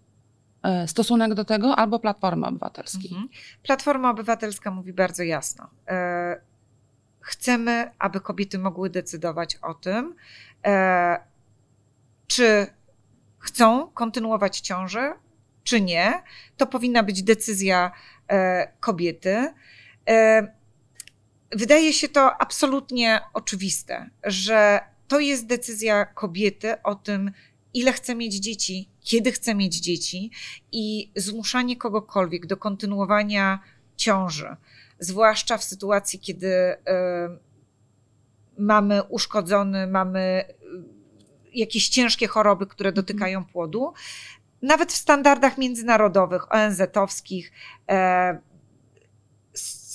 [0.64, 3.12] e, stosunek do tego albo Platformy Obywatelskiej?
[3.12, 3.30] Mhm.
[3.64, 5.70] Platforma Obywatelska mówi bardzo jasno.
[5.88, 6.42] E,
[7.22, 10.16] chcemy, aby kobiety mogły decydować o tym,
[12.28, 12.68] czy
[13.50, 15.14] chcą kontynuować ciążę,
[15.64, 16.24] czy nie.
[16.58, 17.92] To powinna być decyzja
[18.28, 19.54] e, kobiety.
[20.10, 20.48] E,
[21.52, 27.32] wydaje się to absolutnie oczywiste, że to jest decyzja kobiety o tym,
[27.74, 30.32] ile chce mieć dzieci, kiedy chce mieć dzieci
[30.72, 33.60] i zmuszanie kogokolwiek do kontynuowania
[33.96, 34.56] ciąży,
[35.00, 36.78] zwłaszcza w sytuacji, kiedy y,
[38.58, 40.44] mamy uszkodzony, mamy
[41.54, 43.06] jakieś ciężkie choroby, które mhm.
[43.06, 43.94] dotykają płodu.
[44.62, 47.52] Nawet w standardach międzynarodowych, ONZ-owskich,
[47.90, 48.40] e,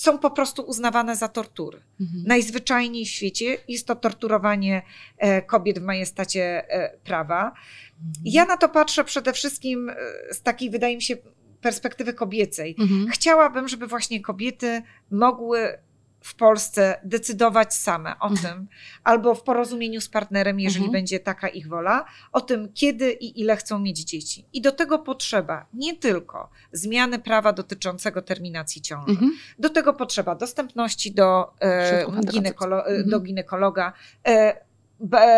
[0.05, 1.81] są po prostu uznawane za tortury.
[2.01, 2.25] Mhm.
[2.27, 4.83] Najzwyczajniej w świecie jest to torturowanie
[5.19, 7.45] e, kobiet w majestacie e, prawa.
[7.45, 8.13] Mhm.
[8.25, 9.95] Ja na to patrzę przede wszystkim e,
[10.35, 11.17] z takiej, wydaje mi się,
[11.61, 12.77] perspektywy kobiecej.
[12.79, 13.09] Mhm.
[13.09, 15.79] Chciałabym, żeby właśnie kobiety mogły
[16.25, 18.37] w Polsce decydować same o mhm.
[18.37, 18.69] tym,
[19.05, 20.93] albo w porozumieniu z partnerem, jeżeli mhm.
[20.93, 24.47] będzie taka ich wola, o tym, kiedy i ile chcą mieć dzieci.
[24.53, 29.33] I do tego potrzeba nie tylko zmiany prawa dotyczącego terminacji ciąży, mhm.
[29.59, 33.11] do tego potrzeba dostępności do, e, ginekolo mhm.
[33.11, 33.93] do ginekologa.
[34.27, 34.64] E,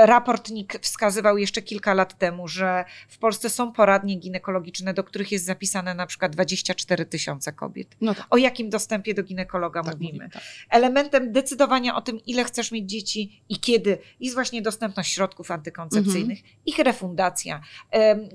[0.05, 5.33] Raport NIK wskazywał jeszcze kilka lat temu, że w Polsce są poradnie ginekologiczne, do których
[5.33, 7.97] jest zapisane na przykład 24 tysiące kobiet.
[8.01, 8.27] No tak.
[8.31, 10.13] O jakim dostępie do ginekologa tak mówimy?
[10.13, 10.43] mówimy tak.
[10.71, 16.39] Elementem decydowania o tym, ile chcesz mieć dzieci i kiedy, jest właśnie dostępność środków antykoncepcyjnych,
[16.39, 16.57] mhm.
[16.67, 17.61] ich refundacja,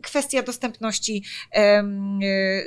[0.03, 1.24] kwestia dostępności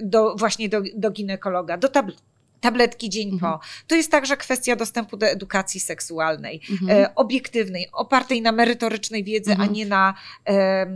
[0.02, 2.33] do, właśnie do, do ginekologa, do tablet
[2.64, 3.52] tabletki dzień mhm.
[3.52, 3.60] po.
[3.86, 6.90] To jest także kwestia dostępu do edukacji seksualnej, mhm.
[6.90, 9.68] e, obiektywnej, opartej na merytorycznej wiedzy, mhm.
[9.68, 10.14] a nie na
[10.48, 10.86] e,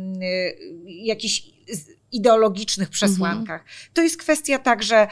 [0.86, 1.42] jakichś
[2.12, 3.60] ideologicznych przesłankach.
[3.60, 3.90] Mhm.
[3.92, 5.08] To jest kwestia także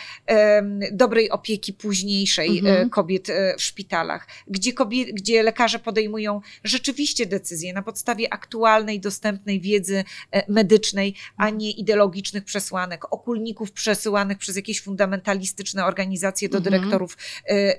[0.92, 2.90] dobrej opieki późniejszej e, mhm.
[2.90, 4.72] kobiet e, w szpitalach, gdzie,
[5.12, 12.44] gdzie lekarze podejmują rzeczywiście decyzje na podstawie aktualnej, dostępnej wiedzy e, medycznej, a nie ideologicznych
[12.44, 16.74] przesłanek, okulników przesyłanych przez jakieś fundamentalistyczne organizacje do mhm.
[16.74, 17.16] dyrektorów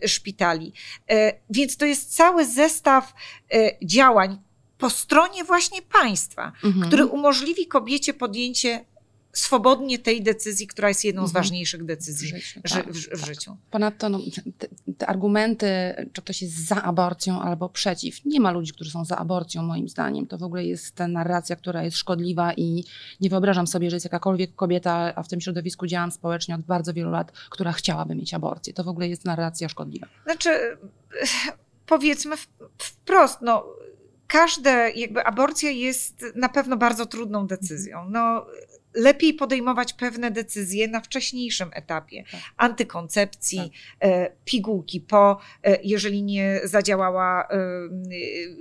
[0.05, 0.73] szpitali.
[1.49, 3.13] Więc to jest cały zestaw
[3.83, 4.37] działań,
[4.77, 6.87] po stronie właśnie państwa, mhm.
[6.87, 8.85] który umożliwi kobiecie podjęcie
[9.37, 11.43] swobodnie tej decyzji, która jest jedną z mhm.
[11.43, 12.61] ważniejszych decyzji w życiu.
[12.61, 13.25] Tak, w, w tak.
[13.25, 13.57] życiu.
[13.71, 14.19] Ponadto no,
[14.57, 14.67] te,
[14.97, 15.67] te, argumenty,
[16.13, 18.25] czy ktoś jest za aborcją albo przeciw.
[18.25, 20.27] Nie ma ludzi, którzy są za aborcją, moim zdaniem.
[20.27, 22.83] To w ogóle jest ta narracja, która jest szkodliwa i
[23.21, 26.93] nie wyobrażam sobie, że jest jakakolwiek kobieta, a w tym środowisku działam społecznie od bardzo
[26.93, 28.73] wielu lat, która chciałaby mieć aborcję.
[28.73, 30.07] To w ogóle jest narracja szkodliwa.
[30.23, 30.49] Znaczy,
[31.85, 32.35] powiedzmy
[32.77, 33.65] wprost, no
[34.27, 38.09] każde, jakby aborcja jest na pewno bardzo trudną decyzją.
[38.09, 38.45] No,
[38.93, 42.23] lepiej podejmować pewne decyzje na wcześniejszym etapie.
[42.31, 42.41] Tak.
[42.57, 44.09] Antykoncepcji, tak.
[44.09, 47.57] E, pigułki po, e, jeżeli nie zadziałała e,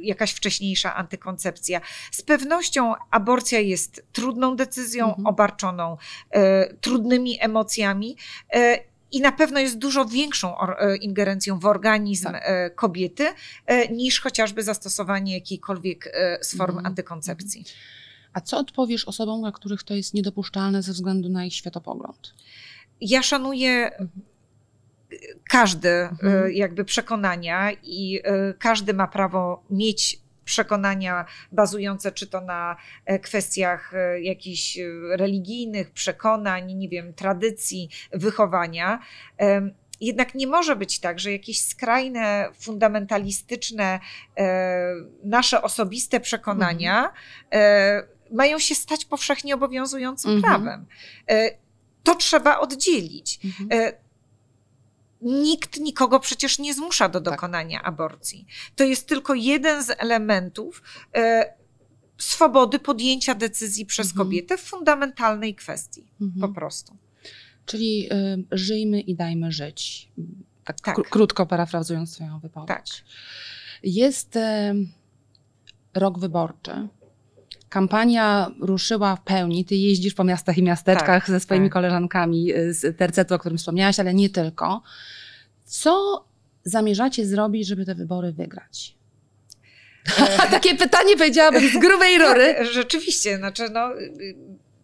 [0.00, 1.80] jakaś wcześniejsza antykoncepcja.
[2.12, 5.26] Z pewnością aborcja jest trudną decyzją, mhm.
[5.26, 5.96] obarczoną
[6.80, 8.16] trudnymi emocjami
[9.12, 10.56] i na pewno jest dużo większą
[11.00, 12.74] ingerencją w organizm tak.
[12.74, 13.26] kobiety
[13.90, 16.86] niż chociażby zastosowanie jakiejkolwiek z form mhm.
[16.86, 17.64] antykoncepcji.
[18.36, 18.42] Mhm.
[18.44, 22.34] A co odpowiesz osobom, dla których to jest niedopuszczalne ze względu na ich światopogląd?
[23.00, 23.90] Ja szanuję
[25.48, 26.44] każdy mhm.
[26.44, 33.18] E, jakby przekonania i e, każdy ma prawo mieć przekonania bazujące czy to na e,
[33.18, 34.78] kwestiach jakichś
[35.10, 38.98] religijnych, przekonań, nie wiem, tradycji, wychowania.
[40.00, 44.00] Jednak nie może być tak, że jakieś skrajne, fundamentalistyczne,
[45.24, 47.12] nasze osobiste przekonania
[47.50, 50.42] mhm mają się stać powszechnie obowiązującym mhm.
[50.42, 50.86] prawem.
[51.28, 51.50] E,
[52.02, 53.40] to trzeba oddzielić.
[53.44, 53.68] Mhm.
[53.72, 53.92] E,
[55.22, 57.34] nikt nikogo przecież nie zmusza do tak.
[57.34, 57.88] dokonania tak.
[57.88, 58.46] aborcji.
[58.76, 60.82] To jest tylko jeden z elementów
[61.14, 61.54] e,
[62.18, 64.26] swobody podjęcia decyzji przez mhm.
[64.26, 66.06] kobietę w fundamentalnej kwestii.
[66.20, 66.40] Mhm.
[66.40, 66.96] Po prostu.
[67.66, 70.08] Czyli y, żyjmy i dajmy żyć.
[70.64, 71.08] Tak, tak.
[71.08, 72.68] krótko parafrazując swoją wypowiedź.
[72.68, 72.84] Tak.
[73.82, 74.40] Jest y,
[75.94, 76.88] rok wyborczy.
[77.68, 79.64] Kampania ruszyła w pełni.
[79.64, 81.72] Ty jeździsz po miastach i miasteczkach tak, ze swoimi tak.
[81.72, 84.82] koleżankami z tercetu, o którym wspomniałaś, ale nie tylko.
[85.64, 86.24] Co
[86.64, 88.96] zamierzacie zrobić, żeby te wybory wygrać?
[90.18, 92.56] E, Takie pytanie powiedziałabym z grubej rury.
[92.72, 93.88] Rzeczywiście, znaczy no,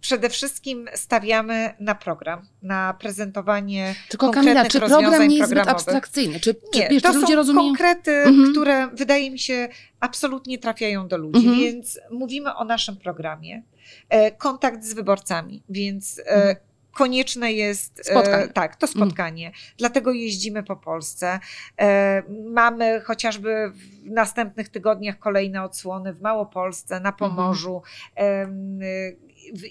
[0.02, 6.40] przede wszystkim stawiamy na program, na prezentowanie Tylko Kamila, czy program nie jest zbyt abstrakcyjny?
[6.40, 7.68] Czy, nie, to są rozumieją?
[7.68, 8.52] konkrety, mhm.
[8.52, 9.68] które wydaje mi się
[10.00, 11.58] absolutnie trafiają do ludzi, mhm.
[11.58, 13.62] więc mówimy o naszym programie.
[14.08, 16.56] E, kontakt z wyborcami, więc e, mhm
[16.92, 18.48] konieczne jest e, spotkanie.
[18.48, 19.06] tak, to mhm.
[19.06, 19.46] spotkanie.
[19.46, 19.58] Mm.
[19.76, 21.40] Dlatego jeździmy po Polsce.
[21.80, 27.82] E, mamy chociażby w następnych tygodniach kolejne odsłony w Małopolsce, na Pomorzu.
[28.14, 28.82] Mm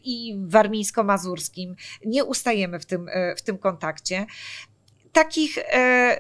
[0.03, 1.76] i warmińsko-mazurskim.
[2.05, 4.26] Nie ustajemy w tym, e, w tym kontakcie.
[5.11, 6.17] Takich e,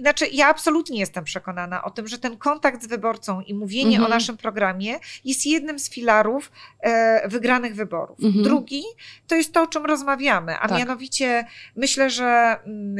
[0.00, 4.06] znaczy, ja absolutnie jestem przekonana o tym, że ten kontakt z wyborcą i mówienie mhm.
[4.06, 8.18] o naszym programie jest jednym z filarów e, wygranych wyborów.
[8.22, 8.44] Mhm.
[8.44, 8.82] Drugi
[9.26, 10.78] to jest to, o czym rozmawiamy, a tak.
[10.78, 11.44] mianowicie
[11.76, 12.96] myślę, że mm,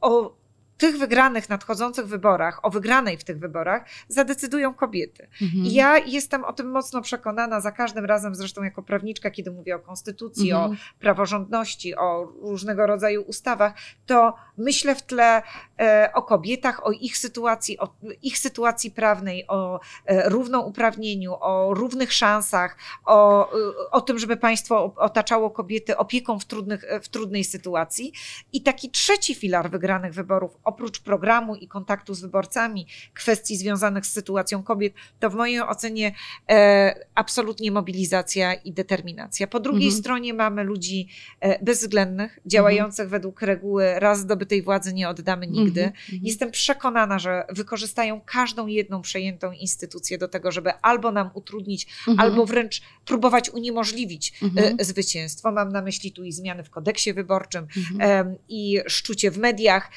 [0.00, 0.43] o
[0.78, 5.28] tych wygranych, nadchodzących wyborach, o wygranej w tych wyborach, zadecydują kobiety.
[5.42, 5.64] Mhm.
[5.64, 9.76] I ja jestem o tym mocno przekonana za każdym razem, zresztą jako prawniczka, kiedy mówię
[9.76, 10.72] o konstytucji, mhm.
[10.72, 13.74] o praworządności, o różnego rodzaju ustawach,
[14.06, 15.42] to myślę w tle
[15.80, 22.12] e, o kobietach, o ich sytuacji, o ich sytuacji prawnej, o e, równouprawnieniu, o równych
[22.12, 23.50] szansach, o,
[23.90, 28.12] o tym, żeby państwo otaczało kobiety opieką w, trudnych, w trudnej sytuacji.
[28.52, 34.12] I taki trzeci filar wygranych wyborów, oprócz programu i kontaktu z wyborcami, kwestii związanych z
[34.12, 36.14] sytuacją kobiet, to w mojej ocenie
[36.50, 39.46] e, absolutnie mobilizacja i determinacja.
[39.46, 40.00] Po drugiej Mhm.
[40.02, 41.08] stronie mamy ludzi
[41.40, 45.80] e, bezwzględnych, działających według reguły raz zdobytej władzy nie oddamy nigdy.
[45.84, 46.20] Mhm, mhm.
[46.26, 52.20] Jestem przekonana, że wykorzystają każdą jedną przejętą instytucję do tego, żeby albo nam utrudnić, Mhm.
[52.20, 54.76] albo wręcz próbować uniemożliwić Mhm.
[54.78, 55.52] e, zwycięstwo.
[55.52, 58.36] Mam na myśli tu i zmiany w kodeksie wyborczym, Mhm.
[58.48, 59.90] i szczucie w mediach.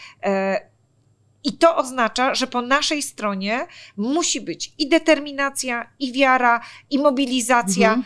[1.45, 3.67] E, I to oznacza, że po naszej stronie
[3.97, 8.03] musi być i determinacja, i wiara, i mobilizacja, Mhm.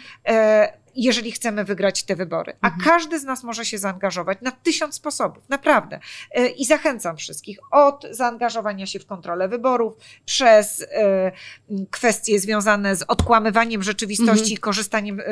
[0.95, 2.53] Jeżeli chcemy wygrać te wybory.
[2.61, 2.83] A Mhm.
[2.85, 5.99] każdy z nas może się zaangażować na tysiąc sposobów, naprawdę.
[6.31, 9.93] E, I zachęcam wszystkich od zaangażowania się w kontrolę wyborów,
[10.25, 11.31] przez e,
[11.91, 14.57] kwestie związane z odkłamywaniem rzeczywistości Mhm.
[14.57, 15.23] korzystaniem e,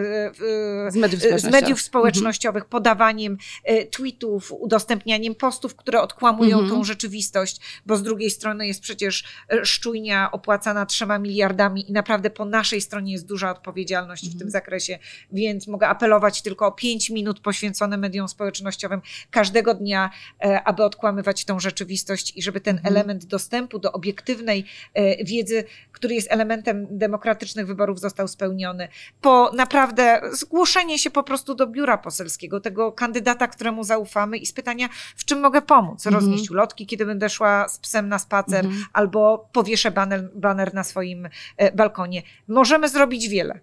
[0.91, 1.51] Z mediów z społecznościowych.
[1.61, 6.69] mediów społecznościowych, podawaniem e, tweetów, udostępnianiem postów, które odkłamują Mhm.
[6.69, 9.23] tą rzeczywistość, bo z drugiej strony jest przecież
[9.63, 14.39] szczujnia opłacana trzema miliardami i naprawdę po naszej stronie jest duża odpowiedzialność w Mhm.
[14.39, 14.99] tym zakresie,
[15.31, 20.09] więc mogę apelować tylko o pięć minut poświęcone mediom społecznościowym każdego dnia,
[20.45, 22.95] e, aby odkłamywać tą rzeczywistość i żeby ten Mhm.
[22.95, 28.87] element dostępu do obiektywnej e, wiedzy, który jest elementem demokratycznych wyborów, został spełniony
[29.21, 34.53] po naprawdę zgłoszenie się po prostu do biura poselskiego, tego kandydata, któremu zaufamy i z
[34.53, 36.07] pytania, w czym mogę pomóc.
[36.07, 36.15] Mhm.
[36.15, 38.85] Roznieść ulotki, kiedy będę szła z psem na spacer, Mhm.
[38.93, 42.23] albo powieszę baner, baner na swoim e, balkonie.
[42.47, 43.59] Możemy zrobić wiele.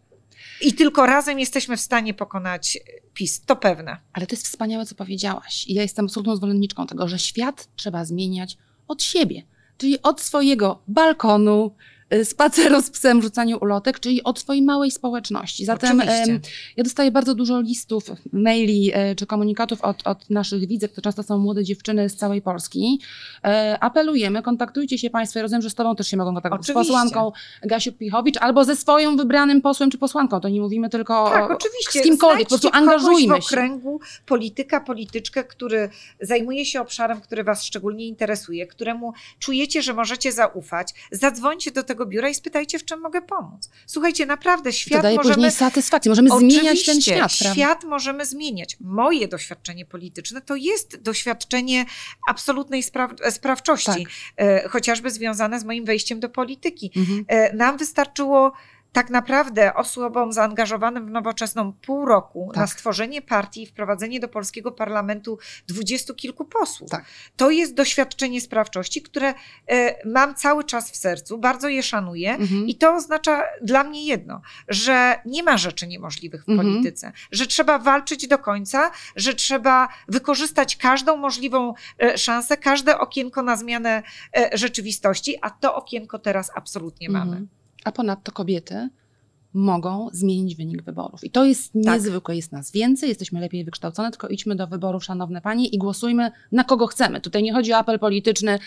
[0.61, 2.79] I tylko razem jesteśmy w stanie pokonać
[3.15, 3.97] PiS, to pewne.
[4.13, 5.67] Ale to jest wspaniałe, co powiedziałaś.
[5.67, 8.57] I ja jestem absolutną zwolenniczką tego, że świat trzeba zmieniać
[8.89, 9.43] od siebie.
[9.79, 11.75] Czyli od swojego balkonu,
[12.25, 15.65] spaceru z psem, rzucaniu ulotek, czyli od swojej małej społeczności.
[15.65, 16.41] Zatem Oczywiście.
[16.77, 21.23] ja dostaję bardzo dużo listów, maili e, czy komunikatów od, od naszych widzek, to często
[21.23, 23.01] są młode dziewczyny z całej Polski.
[23.45, 25.39] E, apelujemy, kontaktujcie się Państwo.
[25.39, 26.67] Ja rozumiem, że z Tobą też się mogą kontaktować.
[26.67, 26.93] Z Oczywiście.
[26.93, 27.33] posłanką
[27.67, 30.41] Gasiuk-Pichowicz albo ze swoją wybranym posłem czy posłanką.
[30.41, 32.01] To nie mówimy tylko Tak, oczywiście.
[32.01, 32.43] z kimkolwiek.
[32.43, 33.47] Po prostu Znajdźcie angażujmy w się.
[33.47, 35.89] okręgu polityka, polityczkę, który
[36.21, 40.95] zajmuje się obszarem, który Was szczególnie interesuje, któremu czujecie, że możecie zaufać.
[41.13, 43.71] Zadzwońcie do tego biura i spytajcie, w czym mogę pomóc.
[43.87, 45.35] Słuchajcie, naprawdę To świat daje możemy...
[45.35, 46.11] później satysfakcję.
[46.11, 47.55] Możemy zmieniać ten świat, prawda?
[47.55, 48.77] Świat możemy zmieniać.
[48.81, 51.87] Moje doświadczenie polityczne to jest doświadczenie
[52.29, 54.13] absolutnej spraw- sprawczości, Tak.
[54.37, 56.91] e, chociażby związane z moim wejściem do polityki.
[56.97, 57.25] Mhm.
[57.29, 58.53] E, Nam wystarczyło
[58.97, 62.57] tak naprawdę osobom zaangażowanym w nowoczesną pół roku Tak.
[62.61, 65.39] na stworzenie partii i wprowadzenie do polskiego parlamentu
[65.69, 66.91] dwudziestu kilku posłów.
[66.91, 67.05] Tak.
[67.37, 69.35] To jest doświadczenie sprawczości, które
[69.69, 72.35] e, mam cały czas w sercu, bardzo je szanuję.
[72.35, 72.67] Mhm.
[72.69, 76.69] I to oznacza dla mnie jedno, że nie ma rzeczy niemożliwych w Mhm.
[76.69, 83.43] polityce, że trzeba walczyć do końca, że trzeba wykorzystać każdą możliwą e, szansę, każde okienko
[83.43, 84.03] na zmianę
[84.37, 87.47] e, rzeczywistości, a to okienko teraz absolutnie mamy.
[87.87, 88.89] A ponadto kobiety
[89.55, 91.25] mogą zmienić wynik wyborów.
[91.25, 91.95] I to jest Tak.
[91.95, 92.37] niezwykłe.
[92.37, 96.65] Jest nas więcej, jesteśmy lepiej wykształcone, tylko idźmy do wyborów, szanowne panie, i głosujmy na
[96.65, 97.21] kogo chcemy.
[97.21, 98.59] Tutaj nie chodzi o apel polityczny.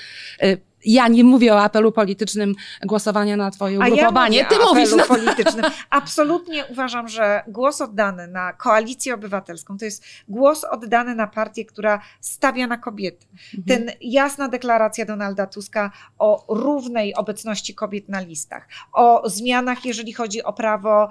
[0.86, 2.55] Ja nie mówię o apelu politycznym
[2.86, 4.43] głosowania na twoje ja ugrupowanie.
[4.43, 5.65] mówię Ty mówisz na politycznym.
[5.89, 12.01] Absolutnie uważam, że głos oddany na koalicję obywatelską to jest głos oddany na partię, która
[12.21, 13.27] stawia na kobiety.
[13.57, 13.63] Mhm.
[13.67, 20.43] Ten jasna deklaracja Donalda Tuska o równej obecności kobiet na listach, o zmianach, jeżeli chodzi
[20.43, 21.09] o prawo,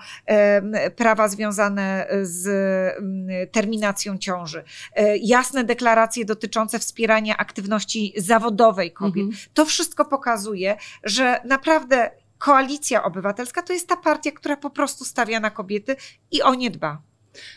[0.96, 2.48] prawa związane z
[3.52, 4.64] terminacją ciąży,
[4.94, 9.24] e, jasne deklaracje dotyczące wspierania aktywności zawodowej kobiet.
[9.24, 9.42] Mhm.
[9.58, 15.40] To wszystko pokazuje, że naprawdę koalicja obywatelska to jest ta partia, która po prostu stawia
[15.40, 15.96] na kobiety
[16.30, 17.02] i o nie dba.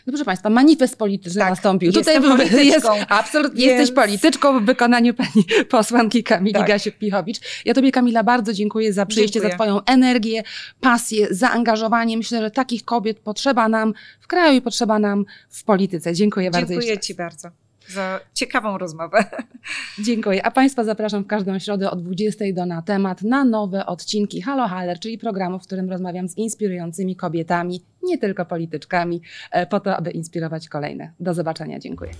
[0.06, 1.92] No proszę Państwa, manifest polityczny Tak, nastąpił.
[1.92, 2.20] Tutaj
[2.66, 6.68] jest absolutnie więc- jesteś polityczką w wykonaniu pani posłanki Kamili Tak.
[6.68, 7.40] Gasiuk-Pichowicz.
[7.64, 9.50] Ja Tobie Kamila bardzo dziękuję za przyjście, Dziękuję.
[9.50, 10.42] za Twoją energię,
[10.80, 12.16] pasję, zaangażowanie.
[12.16, 16.14] Myślę, że takich kobiet potrzeba nam w kraju i potrzeba nam w polityce.
[16.14, 16.68] Dziękuję bardzo.
[16.72, 17.48] Dziękuję Ci bardzo
[17.88, 19.24] za ciekawą rozmowę.
[20.06, 20.46] Dziękuję.
[20.46, 24.68] A Państwa zapraszam w każdą środę o 20 do na temat na nowe odcinki Halo
[24.68, 29.96] Haller, czyli programu, w którym rozmawiam z inspirującymi kobietami, nie tylko polityczkami, e, po to,
[29.96, 31.12] aby inspirować kolejne.
[31.20, 31.78] Do zobaczenia.
[31.78, 32.10] Dziękuję.